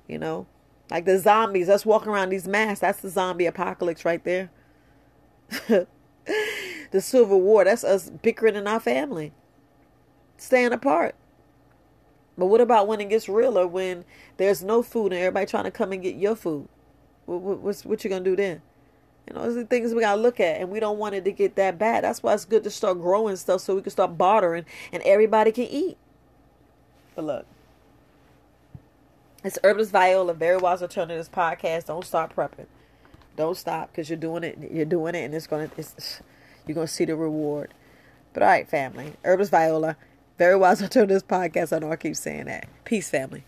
you 0.06 0.18
know? 0.18 0.46
Like 0.90 1.04
the 1.04 1.18
zombies, 1.18 1.68
us 1.68 1.84
walking 1.84 2.08
around 2.08 2.28
these 2.28 2.46
masks. 2.46 2.80
That's 2.80 3.00
the 3.00 3.08
zombie 3.08 3.46
apocalypse 3.46 4.04
right 4.04 4.22
there. 4.22 4.50
the 5.68 7.00
Civil 7.00 7.40
War, 7.40 7.64
that's 7.64 7.84
us 7.84 8.10
bickering 8.10 8.54
in 8.54 8.66
our 8.66 8.80
family, 8.80 9.32
staying 10.36 10.72
apart. 10.72 11.14
But 12.38 12.46
what 12.46 12.60
about 12.60 12.86
when 12.86 13.00
it 13.00 13.08
gets 13.08 13.28
realer, 13.28 13.66
when 13.66 14.04
there's 14.36 14.62
no 14.62 14.82
food 14.82 15.12
and 15.12 15.20
everybody 15.20 15.46
trying 15.46 15.64
to 15.64 15.70
come 15.70 15.92
and 15.92 16.02
get 16.02 16.16
your 16.16 16.36
food? 16.36 16.68
What, 17.24 17.40
what, 17.40 17.58
what's, 17.60 17.84
what 17.84 18.04
you 18.04 18.10
to 18.10 18.20
do 18.20 18.36
then? 18.36 18.62
You 19.26 19.34
know, 19.34 19.42
those 19.42 19.56
are 19.56 19.60
the 19.60 19.66
things 19.66 19.92
we 19.92 20.00
gotta 20.00 20.20
look 20.20 20.38
at, 20.38 20.60
and 20.60 20.70
we 20.70 20.78
don't 20.78 20.98
want 20.98 21.14
it 21.14 21.24
to 21.24 21.32
get 21.32 21.56
that 21.56 21.78
bad. 21.78 22.04
That's 22.04 22.22
why 22.22 22.34
it's 22.34 22.44
good 22.44 22.64
to 22.64 22.70
start 22.70 23.00
growing 23.00 23.36
stuff 23.36 23.60
so 23.60 23.74
we 23.74 23.82
can 23.82 23.90
start 23.90 24.16
bartering, 24.16 24.64
and 24.92 25.02
everybody 25.02 25.50
can 25.52 25.64
eat. 25.64 25.96
But 27.14 27.24
look, 27.24 27.46
it's 29.42 29.58
Herbalist 29.64 29.90
Viola, 29.90 30.34
Very 30.34 30.58
Wise 30.58 30.82
Alternatives 30.82 31.28
podcast. 31.28 31.86
Don't 31.86 32.04
start 32.04 32.34
prepping. 32.36 32.66
Don't 33.36 33.56
stop 33.56 33.90
because 33.90 34.08
you're 34.08 34.16
doing 34.16 34.44
it. 34.44 34.58
You're 34.70 34.84
doing 34.84 35.14
it, 35.14 35.24
and 35.24 35.34
it's 35.34 35.46
gonna. 35.46 35.70
It's, 35.76 36.20
you're 36.66 36.74
gonna 36.74 36.86
see 36.86 37.04
the 37.04 37.16
reward. 37.16 37.74
But 38.32 38.42
all 38.42 38.48
right, 38.48 38.68
family. 38.68 39.14
Herbalist 39.24 39.50
Viola, 39.50 39.96
Very 40.38 40.56
Wise 40.56 40.82
Alternatives 40.82 41.22
podcast. 41.22 41.74
I 41.74 41.80
know 41.80 41.90
I 41.90 41.96
keep 41.96 42.16
saying 42.16 42.44
that. 42.46 42.68
Peace, 42.84 43.10
family. 43.10 43.44